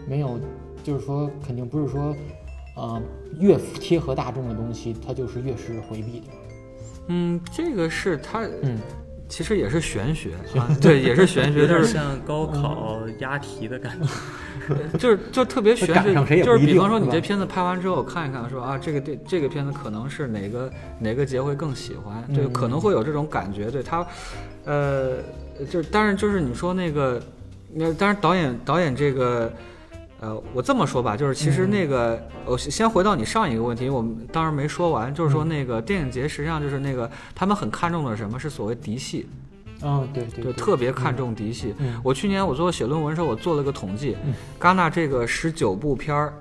[0.08, 0.38] 没有，
[0.82, 2.14] 就是说肯定不是说，
[2.76, 3.02] 呃，
[3.38, 6.26] 越贴合大众的东西，它就是越是回避的。
[7.08, 8.78] 嗯，这个是他嗯，
[9.32, 14.06] 其实也是玄学啊，对，也是玄学，就是像高考押题的感觉。
[14.98, 24.06] 就是就特别玄学，就是比方说你这片子拍完之后看一看，说啊这个电这个片子可能是哪个哪个节会更喜欢，对，嗯可能会有这种感觉，对他，
[24.66, 25.16] 呃，
[25.70, 27.18] 就是但是就是你说那个，
[27.72, 29.50] 那当然导演导演这个。
[30.22, 39.26] 呃，我这么说吧，就是其实嗯那个，我先回到你上一个问题，我们当时没说完，就是嗯说那个电影节实际上就是那个他们很看重的什么是所谓嫡系，
[39.82, 41.74] 嗯，对对特别看重嫡系。
[41.78, 46.32] 嗯我去年我做写论文的时候，我做了个统计，嗯戛纳这个十九部片儿，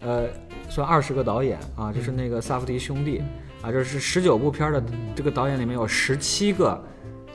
[0.00, 0.24] 呃，
[0.68, 3.22] 算二十个导演啊，就是那个萨夫迪兄弟
[3.62, 4.82] 啊，就是十九部片儿的
[5.14, 6.82] 这个导演里面有十七个，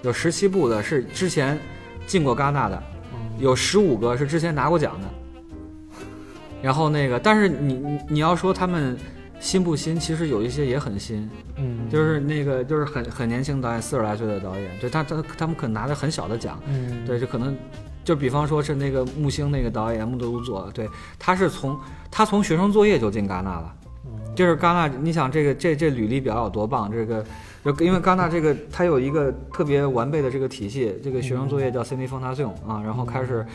[0.01, 1.57] 有十七部的是之前
[2.05, 2.83] 进过戛纳的，
[3.13, 5.07] 嗯有十五个是之前拿过奖的。
[6.61, 8.97] 然后那个，但是你你你要说他们
[9.39, 17.55] 新不新，其实有一些也很新，嗯，就是那个就是很很年轻导演，四十来岁的导演，对他他他们可能拿的很小的奖，嗯，对，就可能
[18.03, 20.89] 就比方说是那个木星那个导演木德鲁佐，对，
[21.19, 21.77] 他是从
[22.09, 23.75] 他从学生作业就进戛纳了，
[24.05, 26.91] 嗯，就是戛纳，你想这个这这履历表有多棒？
[26.91, 27.23] 这个
[27.63, 33.45] 就因为戛纳这个它有一个特别完备的这个体系，这个学生作业叫 Cine f o n t a t i o n 啊，然后开始，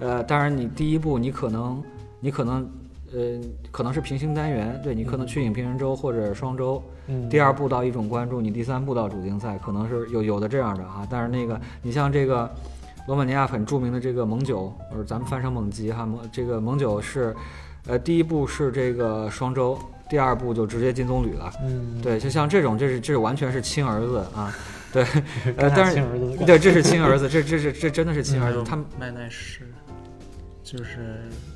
[0.00, 1.82] 呃，当然你第一步你可能
[2.20, 2.70] 你可能
[3.12, 3.40] 呃
[3.70, 11.06] 可能是平行单元，对你可能去影评人周或者双周，嗯，第二步到一种关注，你第三步到主竞赛，可能是有有的这样的哈。
[11.10, 12.48] 但是那个你像这个
[13.08, 17.34] 罗马尼亚很著名的这个蒙九，或者咱们翻成蒙吉哈，蒙这个蒙九是，
[17.86, 19.76] 呃，第一步是这个双周，
[20.08, 21.50] 第二步就直接金棕榈了。
[21.64, 24.54] 嗯，对，就像这种，这是这是完全是亲儿子啊，
[24.92, 25.02] 对，
[25.56, 25.96] 呃但是
[26.46, 29.62] 对，这是亲儿子，这这是这真的是亲儿子，他们麦奈是，
[30.62, 31.49] 就是那个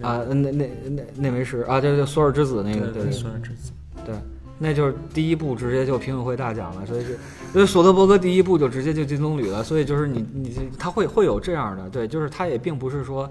[0.00, 3.72] 啊，那那那那枚是啊，对对，索尔之子那个，对对索尔之子，
[4.04, 4.14] 对，
[4.58, 7.12] 那就是第一部直接就评委会大奖了，所以是，
[7.54, 13.30] 因为索德伯格第一部就直接就金棕榈了，所以就是你你他会会有这样的，对，就是他也并不是说，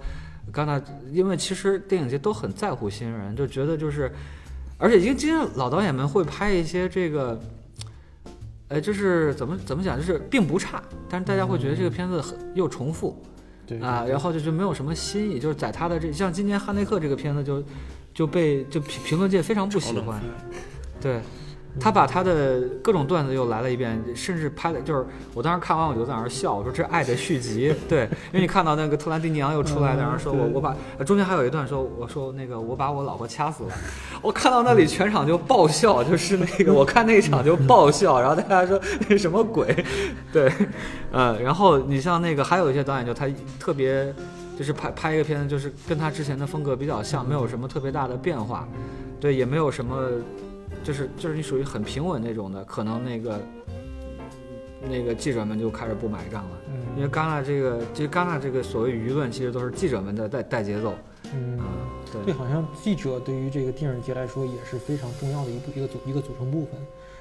[0.52, 0.82] 刚才，
[1.12, 4.12] 因为其实电影界都很在乎新人，就觉得就是，
[4.78, 7.40] 而且因为今天老导演们会拍一些这个，
[8.70, 13.22] 呃，就是怎么怎么讲，就是并不差，但是大家会觉得这个片子很又重复，
[13.68, 17.64] 对啊，然后就就没有什么新意，就是在他的这像今年哈内克这个片子就
[18.14, 20.22] 就被就评评论界非常不喜欢，
[21.02, 21.20] 对，
[21.80, 33.70] 他把他的各种段子又来了一遍，甚至拍的就是我当时看完我就在那儿笑，我说这是爱的续集， 对，因为你看到那个特兰蒂尼昂又出来在那儿说我嗯我把呃中间还有一段说我说那个我把我老婆掐死了，
[34.22, 39.86] 我看到那里全场就爆笑，就是那个我看那一场就爆笑，然后大家说那什么鬼，
[40.32, 40.52] 对，
[41.12, 43.28] 呃，然后你像那个还有一些导演就他
[43.60, 44.14] 特别。
[44.58, 48.68] 就是拍拍一个片子，就是跟他之前的风格比较像，没有什么特别大的变化，
[49.20, 49.96] 对，也没有什么，
[50.88, 53.42] 就是就是你属于很平稳那种的，可能那个
[54.90, 56.58] 那个记者们就开始不买账了，
[56.96, 60.96] 因为嗯戛纳这个，其实戛纳这个所谓舆论，其实都是记者们在带带节奏，
[61.34, 61.60] 嗯。
[62.24, 66.80] 对，好像记者对于这个电影节来说也是非常重要的一部一个组一个组成部分，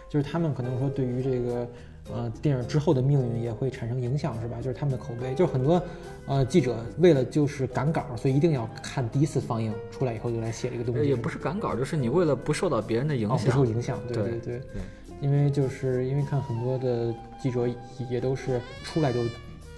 [0.09, 1.69] 就是他们可能说对于这个
[2.13, 4.57] 呃电影之后的命运也会产生影响，是吧？
[4.63, 5.83] 就是他们的口碑，就是很多
[6.27, 14.61] 呃记者为了就是赶稿，所以一定要看第一次放映出来以后就来写这个东西，呃也不是赶稿，就是你为了不受到别人的影哦，不，受影响，对对对
[15.21, 17.67] 因为就是因为看很多的记者
[18.11, 19.21] 也都是出来就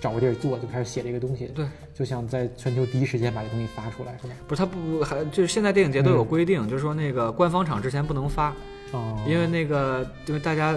[0.01, 1.65] 找个地儿坐，就开始写这个东西，对，
[1.95, 4.35] 就想在全球第一时间把这东西发出来，是吧？
[4.49, 6.27] 不是他不还就是现在电影节都有嗯。
[6.27, 8.53] 规定，就是说那个官方场之前不能发，
[8.93, 10.77] 哦，因为那个因为大家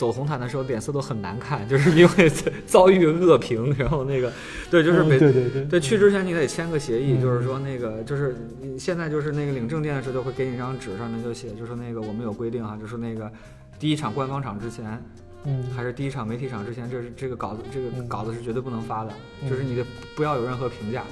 [0.00, 2.32] 走红毯的时候脸色都很难看， 就是因为
[2.66, 4.32] 遭遇恶评，然后那个
[4.70, 7.20] 对，就是嗯每、对对对对去之前你得签个协议，嗯。
[7.20, 13.30] 就是说那个就是你现在就是那个领证件的时候就会给你一张纸，上面就写，就是那个我们有规定哈，就是那个
[13.78, 15.04] 第一场官方场之前
[15.44, 15.62] 嗯。
[15.76, 18.08] 还是第一场媒体场之前，这是这个稿子这个嗯。
[18.08, 19.50] 稿子是绝对不能发的，嗯。
[19.50, 19.84] 就是你的
[20.16, 21.04] 不要有任何评价。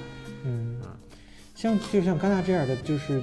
[0.45, 0.81] 嗯。
[0.83, 0.89] 嗯，
[1.55, 3.21] 像就像戛纳这样的，就是，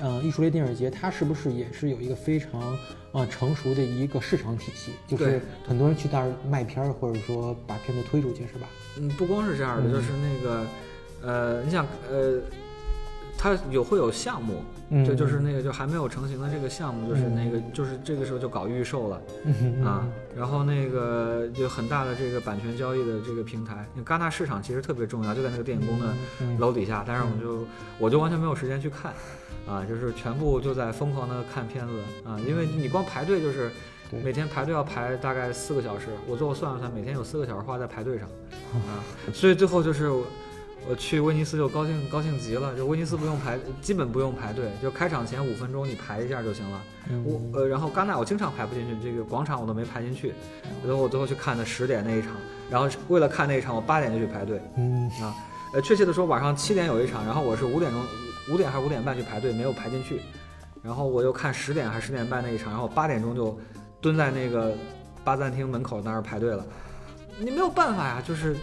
[0.00, 2.76] 呃，艺术类电影节，它是不是也是有一个非常
[3.12, 4.92] 呃成熟的一个市场体系？
[5.06, 8.66] 就是很多人去那儿卖片儿，或者说把片子推出去，是吧？
[8.98, 10.66] 嗯，不光是这样的，嗯就是那个
[11.22, 12.40] 呃，你想呃，
[13.36, 14.62] 它有会有项目。
[14.92, 20.04] 嗯，这就是那个就还没有成型的这个项目，就是嗯那个就是这个时候就搞预售了嗯啊，
[20.36, 26.06] 然后那个就很大的这个版权交易的这个平台，那戛纳市场其实特别重要，就在那个电影宫的
[26.40, 27.66] 嗯楼底下，但是我就
[28.00, 29.14] 我就完全没有时间去看，
[29.68, 31.92] 啊，就是全部就在疯狂的看片子
[32.24, 33.70] 啊，因为你光排队就是
[34.24, 38.28] 每天排队要排大概四个小时，我最后算了算，每天有四个小时花在排队上
[38.74, 39.02] 啊，
[39.32, 40.24] 所以最后就是我。
[40.88, 46.80] 我去威尼斯就高兴高兴极了，就威尼斯不用排，基本不用排队，就开场前五分钟你排一下就行了。
[47.10, 50.32] 嗯我呃，然后戛纳我经常排不进去，这个广场我都没排进去，
[50.82, 52.30] 然后我最后去看的十点那一场，
[52.70, 55.34] 然后为了看那一场，我八点就去排队嗯啊。
[55.74, 58.00] 呃，确切的说，晚上七点有一场，然后我是五点钟
[58.48, 60.20] 五点还是五点半去排队，没有排进去，
[60.82, 63.58] 然后我又看十点还是十点半那一场，然后八点钟就
[64.00, 64.74] 蹲在那个
[65.24, 66.64] 巴赞厅门口那儿排队了。
[67.38, 68.54] 你没有办法呀，就是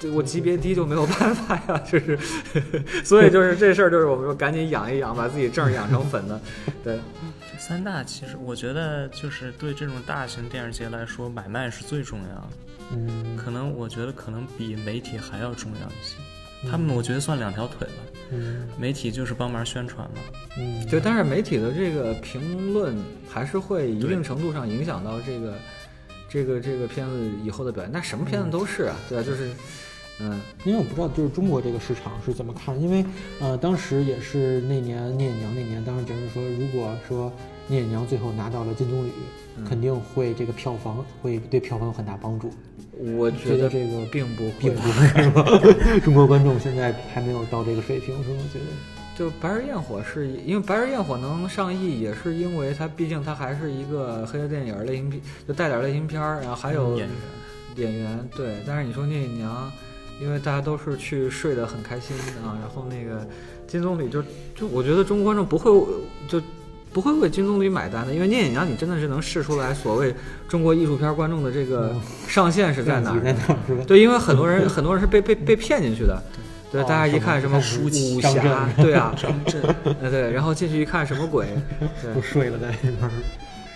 [0.00, 2.18] 这我级别低就没有办法呀，就是，
[3.04, 6.40] 所以就是这事儿就是我们说赶紧养一养，把自己证儿养成粉的，
[6.82, 6.98] 对。
[7.56, 12.48] 三大其实我觉得就是对这种大型电影节来说，买卖是最重要的，
[12.92, 16.16] 嗯可能我觉得可能比媒体还要重要一些。
[16.70, 17.94] 他们我觉得算两条腿吧，
[18.30, 18.68] 嗯。
[18.78, 20.20] 媒体就是帮忙宣传嘛。
[20.58, 22.96] 嗯，对，但是媒体的这个评论
[23.28, 25.54] 还是会一定程度上影响到这个
[26.28, 27.92] 这个这个片子以后的表现。
[27.92, 29.50] 那什么片子都是啊，对啊，就是
[30.20, 30.40] 嗯。
[30.64, 33.04] 因为我不知道就是中国这个市场是怎么看，因为
[33.40, 37.28] 呃当时也是那年《聂隐娘》那年，当时就是说，如果说
[37.68, 39.12] 《聂隐娘》最后拿到了金棕榈，嗯
[39.68, 42.50] 肯定会这个票房会对票房有很大帮助。
[43.16, 45.44] 我觉觉得得这个并不会并不会是吧？
[46.04, 48.38] 中国观众现在还没有到这个水平，是吗？
[48.52, 48.64] 觉得？
[49.16, 57.16] 就《白日焰火》是因为《白日焰火》能上亿，也是因为它毕竟它还是一个黑色电影类型片，就带点类型片儿，然后还有演员
[57.76, 58.56] 演员对。
[58.66, 59.70] 但是你说聂隐娘，
[60.20, 63.24] 因为大家都是去睡得很开心啊，然后那个
[63.68, 64.20] 金棕榈就
[64.54, 65.70] 就我觉得中国观众不会
[66.28, 66.40] 就
[66.94, 70.14] 不会为金棕榈买单的，因为聂隐娘你真的是能试出来所谓
[70.48, 73.34] 中国艺术片观众的这个嗯上限是在哪儿。
[73.86, 76.22] 对，因为很多人 很多人是被被被骗进去的。
[76.70, 79.60] 对，哦大家一看什么武侠，震对啊，张震，
[80.00, 81.48] 呃对，然后进去一看什么鬼，
[82.00, 82.22] 对都。
[82.22, 83.10] 睡了在那边。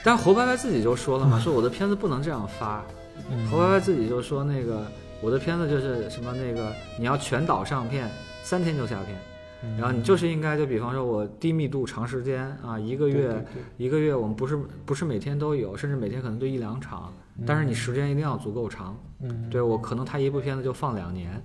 [0.04, 2.84] 但是侯白白自己就说了嘛，说我的片子不能这样发。
[3.30, 4.86] 嗯侯白白自己就说那个
[5.20, 8.08] 我的片子就是什么那个你要全岛上片，
[8.42, 9.37] 三天就下片，嗯
[9.76, 13.44] 然后你就是应该就比方说我低密度长时间啊，一个月
[13.76, 14.56] 一个月我们不是
[14.86, 17.12] 不是每天都有，甚至每天可能就一两场，
[17.44, 18.96] 但是你时间一定要足够长。
[19.20, 21.42] 嗯，对我可能他一部片子就放两年，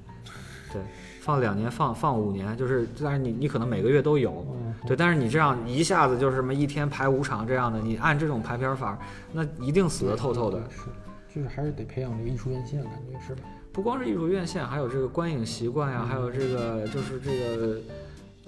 [0.72, 0.80] 对，
[1.22, 9.00] 放两年放放五年，就是但是你你可能每个月都有，嗯对，但是你这样一下子就是什么一天排五场这样的，你按这种排片法，
[9.32, 10.62] 那一定死得透透的。
[10.70, 10.82] 是，
[11.34, 13.42] 就是还是得培养这个艺术院线，感觉是吧？
[13.72, 17.78] 不光是艺术院线，还有这个观影习惯呀，还有这个就是这个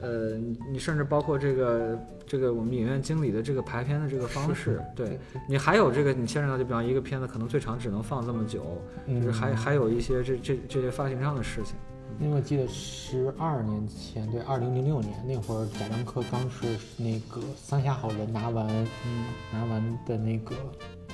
[0.02, 9.56] 呃，你你甚至包括这个这个我们影院经理的这个排片的这个方式，对你还有这个你牵扯到，就比方一个片子可能最长只能放这么久，就是还嗯。
[9.56, 11.76] 还有一些这这这些发行上的事情。
[12.20, 16.66] 因为我记得十二年前，对，二零零六年那会儿，贾樟柯刚是
[16.98, 18.68] 那个《三峡好人》拿完，
[19.06, 20.56] 嗯，拿完的那个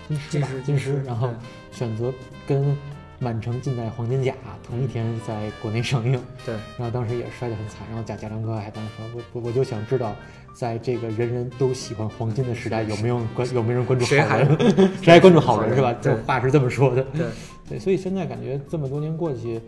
[0.08, 1.34] 金狮吧金狮金狮，然后
[1.72, 2.14] 选择
[2.46, 2.64] 跟
[3.22, 4.32] 《满城尽带黄金甲》
[4.68, 10.16] 同一天在国内上映，对，然后当时也摔得很惨，然后贾贾樟柯还当时说，我我我就想知道，
[10.56, 14.58] 在这个人人都喜欢黄金的时代，有没有关有没有人关注谁还好人？
[15.04, 15.94] 谁还关注好人是吧？
[16.02, 17.04] 对这话是这么说的。
[17.14, 17.28] 对
[17.70, 19.62] 对，所以现在感觉这么多年过去，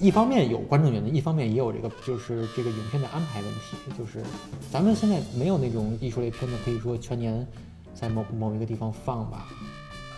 [0.00, 4.20] 一方面有观众原因，一方面也有这个就是这个影片的安排问题，就是
[4.68, 7.46] 咱们现在没有那种艺术类片子可以说全年
[7.94, 9.46] 在某某一个地方放吧？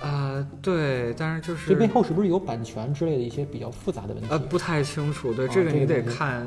[0.03, 4.28] 啊、对，但是就是这背后是不是有版权之类的一些比较复杂的问题？
[4.30, 6.46] 呃，不太清楚，对、哦这个你得看。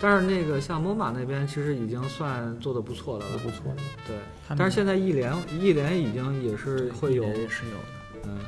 [0.00, 3.82] 但是那个像 MoMA 那边其实已经算做的不错的了，不错的。
[4.06, 4.16] 对。
[4.58, 8.28] 但是现在艺联艺联已经也是会有，也是有的。
[8.28, 8.38] 嗯，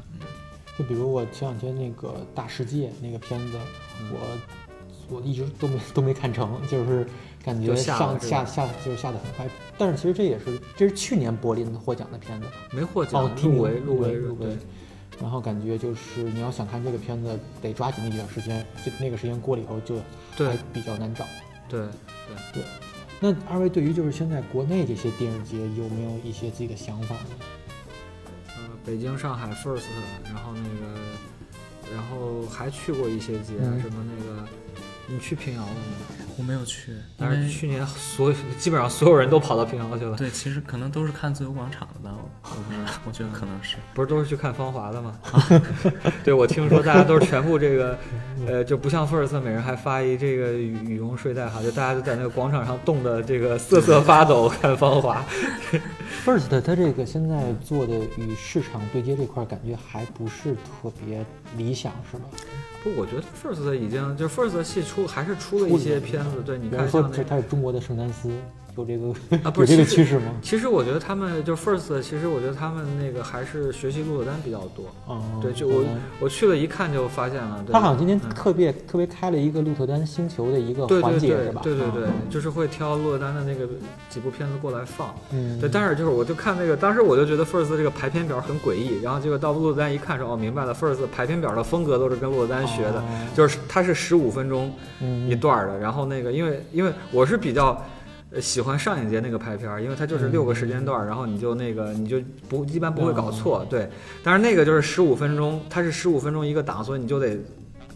[0.76, 3.58] 就比如我前两天那个《大世界》那个片子，
[4.00, 7.06] 嗯我我一直都没都没看成，就是
[7.42, 9.48] 感觉上下下就是下的很快。
[9.76, 14.56] 但是其实这也是这是去年柏林获奖的片子，没获奖，入围入围入围。
[15.20, 19.96] 然后感觉就是你要想看这个片子，得抓紧那段时间，就那个时间过了以后就
[20.36, 21.24] 对还比较难找。
[21.68, 22.62] 对对对，
[23.18, 27.30] 那二位对于就是现在国内这些电影节有没有一些自己的想法呢？
[28.56, 29.86] 呃，北京、上海 First，
[30.24, 34.48] 然后那个，然后还去过一些节，嗯什么那个，
[35.08, 36.27] 你去平遥了吗？
[36.38, 43.76] 我没有去，因为但是去年所有基本上所有人都跑到平遥去了，对，其实可能都是看自由广场的吧，我我不知道，我觉得可能是。
[43.92, 45.18] 不是都是去看芳华的吗？
[46.22, 47.98] 对，我听说大家都是全部这个，
[48.46, 55.24] 呃，就不像 First 每人还发一这个羽羽绒睡袋哈，就大家就在那个广场上冻得这个瑟瑟发抖看芳华。
[56.24, 61.24] First，它这个现在做的与市场对接这块儿，感觉还不是特别
[61.56, 62.24] 理想，是吗？
[62.82, 68.30] 不，我觉得 First 已经就 First 系出还是出了一些片子，对，你比方说看像那个这它是中国的圣丹斯，
[68.78, 70.32] 有这个啊，不是其实这个趋势吗？
[70.40, 74.84] 其实我觉得他们就 First，其实我觉得他们那个还是学习鹿特丹比较多。
[75.06, 81.60] 哦，对就我嗯我去了一看就发现了，对他好像今天嗯特别特别开了一个鹿特丹星球的一个环节，对对对是吧？
[81.64, 83.66] 对对对啊，就是会挑鹿特丹的那个
[84.08, 85.14] 几部片子过来放。
[85.32, 93.04] 嗯，对，但是就是我就看那个，当时我就觉得 First 这个排片表很诡异，然后结果到鹿特丹一看说，哦，明白了，First 排片表的风格都是跟鹿特丹学的，哦
[93.34, 97.80] 就是它是十五分钟嗯一段儿的，然后那个因为因为我是比较。
[98.30, 103.88] 呃，喜欢上影节那个排片儿，因为它就是六个时间段儿，然后你就那个你就不一般不会搞错，对。
[104.22, 107.38] 但是那个就是十五分钟，它是十五分钟一个档，所以你就得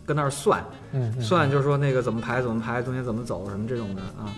[0.06, 4.32] 跟那儿算，嗯嗯算就是说那个怎么排怎么排，中间怎么走什么这种的啊。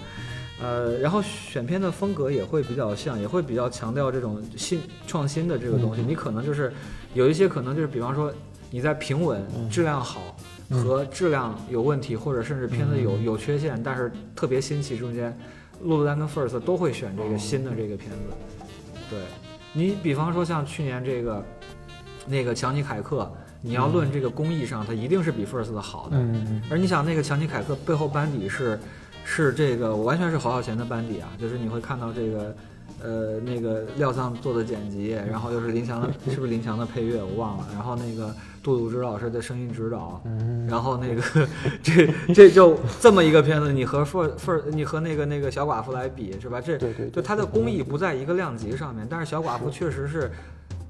[0.61, 6.03] 呃，然后选片的风格也会比较像，也会比较强调这种新创新的这个东西。
[6.03, 6.72] 嗯你可能就是
[7.12, 8.32] 有一些可能就是，比方说
[8.70, 10.36] 你在平稳、嗯质量好
[10.70, 15.36] 嗯和质量有问题，或者甚至片子有嗯有缺陷，但是特别新奇，中间
[15.82, 18.16] 鹿特丹跟 First 都会选这个新的这个片子。
[19.10, 19.20] 对
[19.72, 21.44] 你，比方说像去年这个
[22.26, 26.16] 那个强尼凯克，你要论这个工艺上，它一定是比 First 的好的。
[26.70, 28.78] 而你想，那个强尼凯克背后班底是
[29.24, 32.54] 是这个完全是侯孝贤的班底啊，就是你会看到这个。
[33.02, 38.34] 呃，那个廖桑做的剪辑，然后又是林强的，是不是林强的配乐我忘了，然后那个
[38.64, 41.46] 杜鲁之老师的声音指导，嗯，然后那个
[41.82, 46.60] 这这就这么一个片子，你和富富你和那个那个小寡妇来比是吧？
[46.60, 50.32] 这对对对就它的工艺不在一个量级上面，但是小寡妇确实是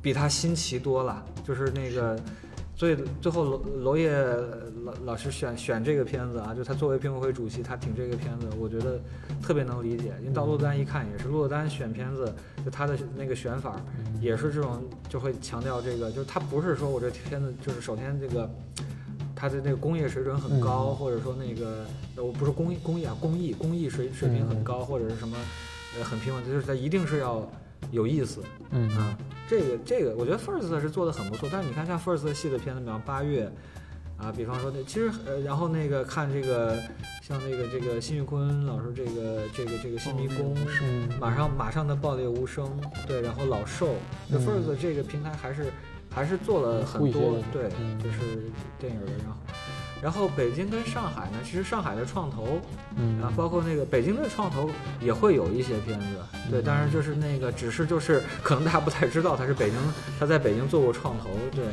[0.00, 2.16] 比它新奇多了，就是那个。
[2.76, 4.10] 所以最后娄娄烨
[4.84, 9.00] 老老师选选这个片子啊，就他作为评委会主席，他挺这个片子，我觉得
[9.42, 10.12] 特别能理解。
[10.20, 12.32] 因为到陆丹一看也是，陆丹选片子，
[12.64, 13.80] 就他的那个选法
[14.20, 18.48] 也是这种，就会强调这个，就是他不是说我这片子就是首先这个。
[19.36, 25.36] 他的那个工业水准很高，嗯或者说那个，呃我不是工艺工艺啊，工艺工艺水水平很高，或者是什么，
[25.98, 27.46] 呃，很平稳，就是他一定是要
[27.90, 29.16] 有意思嗯啊。
[29.48, 33.50] 这个这个，我觉得 First 是做的很不错，但是你看像 First 系的片子，比方八月。
[34.16, 36.78] 啊，比方说那其实呃，然后那个看这个
[37.20, 42.70] 像那个这个辛玉坤老师这个这个这个新迷宫，嗯马上马上的爆裂无声，
[43.08, 43.96] 对，然后老兽
[44.30, 45.66] ，First 这个平台还是
[46.08, 48.44] 还是做了很多对，嗯就是
[48.78, 49.36] 电影的，然后
[50.04, 52.60] 然后北京跟上海呢，其实上海的创投
[52.94, 54.68] 嗯啊，包括那个北京的创投
[55.00, 56.06] 也会有一些片子，
[56.50, 59.78] 对，嗯当然就是那个只是就是可能大家不太知道他是北京，
[60.20, 61.64] 他在北京做过创投，对，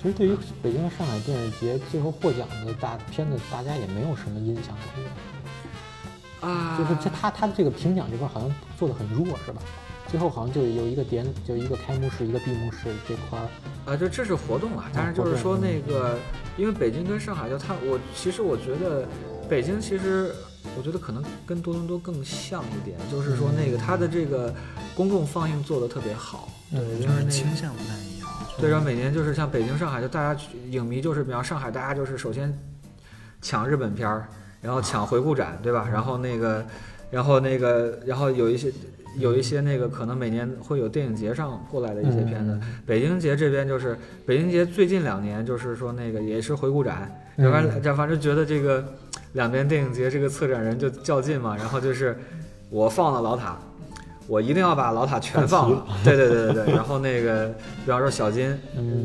[0.00, 4.72] 其实对于北京和上海电影节最后获奖的大片子，大家也没有什么印象。
[6.48, 9.60] 啊，就是这他他这个评奖这块好像做的很弱，是吧？
[10.10, 13.46] 最后好像就有一个点，就一个开幕式，一个闭幕式这块儿。
[13.86, 16.18] 啊，就这是活动啊，但是就是说那个，
[16.56, 19.06] 因为北京跟上海就它，我其实我觉得
[19.48, 20.34] 北京其实
[20.76, 24.52] 我觉得可能跟多伦多更像一点，就是说那个它的这个
[24.96, 28.28] 公众放映做得特别好，对，就是那倾向不太一样。
[28.58, 32.52] 对，然后每年就是像北京、上海，就大家影迷就是，比方上海，大家就是首先
[33.40, 34.28] 抢日本片儿，
[34.60, 35.88] 然后抢回顾展，对吧？
[35.90, 36.66] 然后那个，
[37.10, 38.72] 然后那个，然后有一些。
[39.18, 48.84] 有一些那个可能每年会有电影节上过来的一些片子，北京节这边就是北京节最近两年就是说那个也是回顾展，要不然反正觉得这个
[49.32, 52.16] 两边电影节这个策展人就较劲嘛，然后就是
[52.70, 53.58] 我放了老塔，
[54.28, 57.48] 我一定要把老塔全放了，对对对对对， 然后那个
[57.84, 58.56] 比方说小金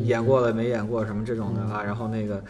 [0.03, 2.44] 演过了没演过什么这种的啊，然后那个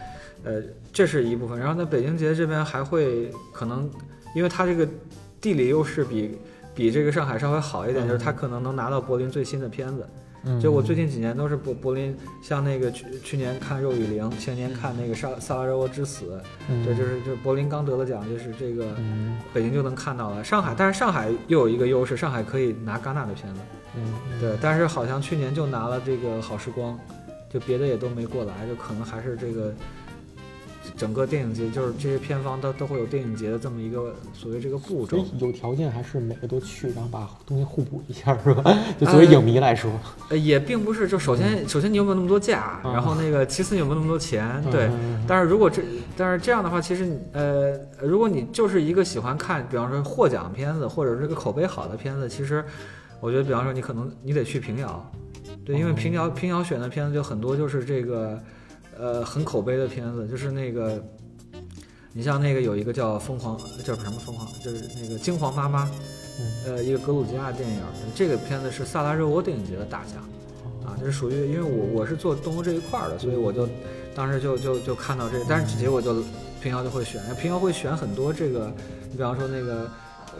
[0.43, 0.61] 呃
[0.91, 3.89] 这是一部分，然后那北京节这边还会可能
[4.35, 4.85] 因为它这个
[5.39, 6.37] 地理优势比。
[6.75, 10.07] 比这个上海稍微好一点，就是他可能能拿到柏林最新的片子。
[10.61, 16.39] 就我最近几年都是柏柏林，像那个去去年看《肉与灵》，前年看那个《萨萨拉热窝之死》，
[16.85, 18.85] 对，就是就柏林刚得了奖，就是这个
[19.51, 20.43] 北京就能看到了。
[20.43, 23.59] 上海，但是上海又有一个优势，上海可以拿戛纳的片子。
[23.95, 26.95] 嗯，对，但是好像去年就拿了这个好时光，
[27.49, 29.73] 就别的也都没过来，就可能还是这个。
[30.97, 38.63] 整个电影节就是这些片方都都会有电影节的这么一个所谓这个步骤，有条件还是每个都去，然后把东西互补一下，是吧？
[38.99, 39.91] 就作为影迷来说，
[40.29, 41.07] 呃，也并不是。
[41.07, 42.79] 就首先，首先你有没有那么多假？
[42.83, 44.63] 然后那个，其次你有没有那么多钱？
[44.71, 44.89] 对。
[45.27, 45.81] 但是如果这，
[46.15, 52.63] 但是这样的话，其实呃，如果你就是一个喜欢看，比方说获奖片子，或者是个口碑好的片子，其实
[53.19, 55.11] 我觉得，比方说你可能你得去平遥，
[55.65, 58.39] 对，因为平遥平遥选的片子就很多，就是这个。
[58.97, 61.03] 呃，很口碑的片子，就是那个，
[62.13, 65.85] 你像那个有一个叫《疯狂》，叫什么《疯狂》，就是那个《惊惶妈妈》，
[66.65, 67.79] 呃，一个格鲁吉亚电影，
[68.15, 70.23] 这个片子是萨拉热窝电影节的大奖，
[70.85, 73.67] 啊，这是属于，因为我我是做东欧这一块的，所以我就
[74.15, 76.23] 当时就就就看到这，但是结果就
[76.61, 78.71] 平遥就会选，平遥会选很多这个，
[79.11, 79.89] 你比方说那个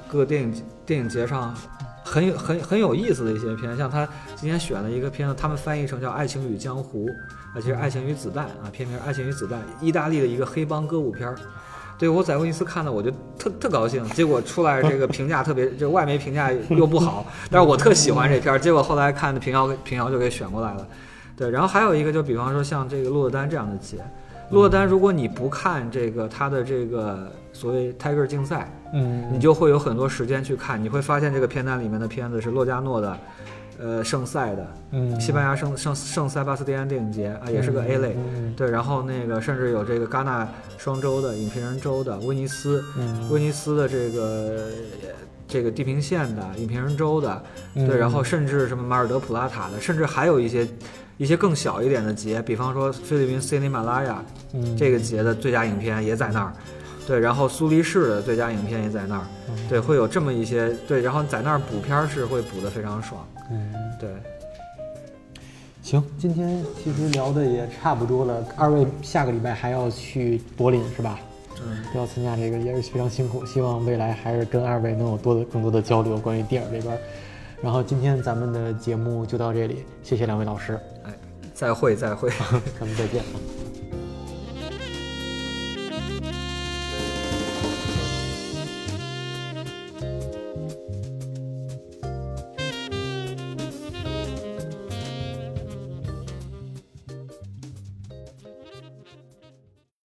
[0.08, 1.54] 各个电影电影节上
[2.06, 7.08] 很有很很有意思的一些片，像他今天选了一个片子，他们翻译成叫《爱情与江湖》。
[7.12, 11.36] 啊，其实《爱情与子弹》啊，片名《爱情与子弹》，意大利的一个黑帮歌舞片儿。
[11.98, 13.10] 对我在威尼斯看的，我就
[13.40, 14.04] 特特高兴。
[14.10, 18.60] 结果出来这个评价特别，就外媒评价又不好，但是我特喜欢这片儿。
[18.60, 20.86] 结果后来看的平遥，平遥就给选过来了。
[21.38, 23.98] 对，然后还有一个，就比方说像这个洛丹这样的节，
[24.52, 33.18] 洛丹，如果你不看这个他的这个所谓 Tiger 竞赛，嗯，你就会有很多时间去看，你会发现这个片单里面的片子是洛加诺的。
[33.78, 38.16] 呃，圣塞的，嗯，西班牙圣圣圣塞巴斯蒂安电影节啊，也是个 A 类，
[38.56, 40.48] 对，然后那个甚至有这个戛纳
[40.78, 42.82] 双周的影评人周的，威尼斯，
[43.30, 44.70] 威尼斯的这个
[45.46, 47.44] 这个地平线的影评人周的，
[47.74, 50.66] 对，然后甚至什么马尔德普拉塔的，甚至还有一些
[51.18, 54.24] 一些更小一点的节，比方说菲律宾塞尼马拉雅
[54.78, 56.54] 这个节的最佳影片也在那儿。
[57.08, 59.26] 对，然后苏黎世的最佳影片也在那儿，
[59.70, 64.10] 对，会有这么一些对，然后在那儿补片儿是会补的非常爽，嗯，对。
[65.84, 71.20] 行，今天其实聊的也差不多了，二位下个礼拜还要去柏林是吧？
[71.64, 77.00] 嗯，都要参加这个也是非常辛苦，希望未来还是跟二位能有多的更多的交流，关于电影这边。
[77.62, 80.80] 然后今天咱们的节目就到这里，谢谢两位老师，哎，
[81.56, 82.30] 再会再会，
[82.78, 83.65] 咱们再见。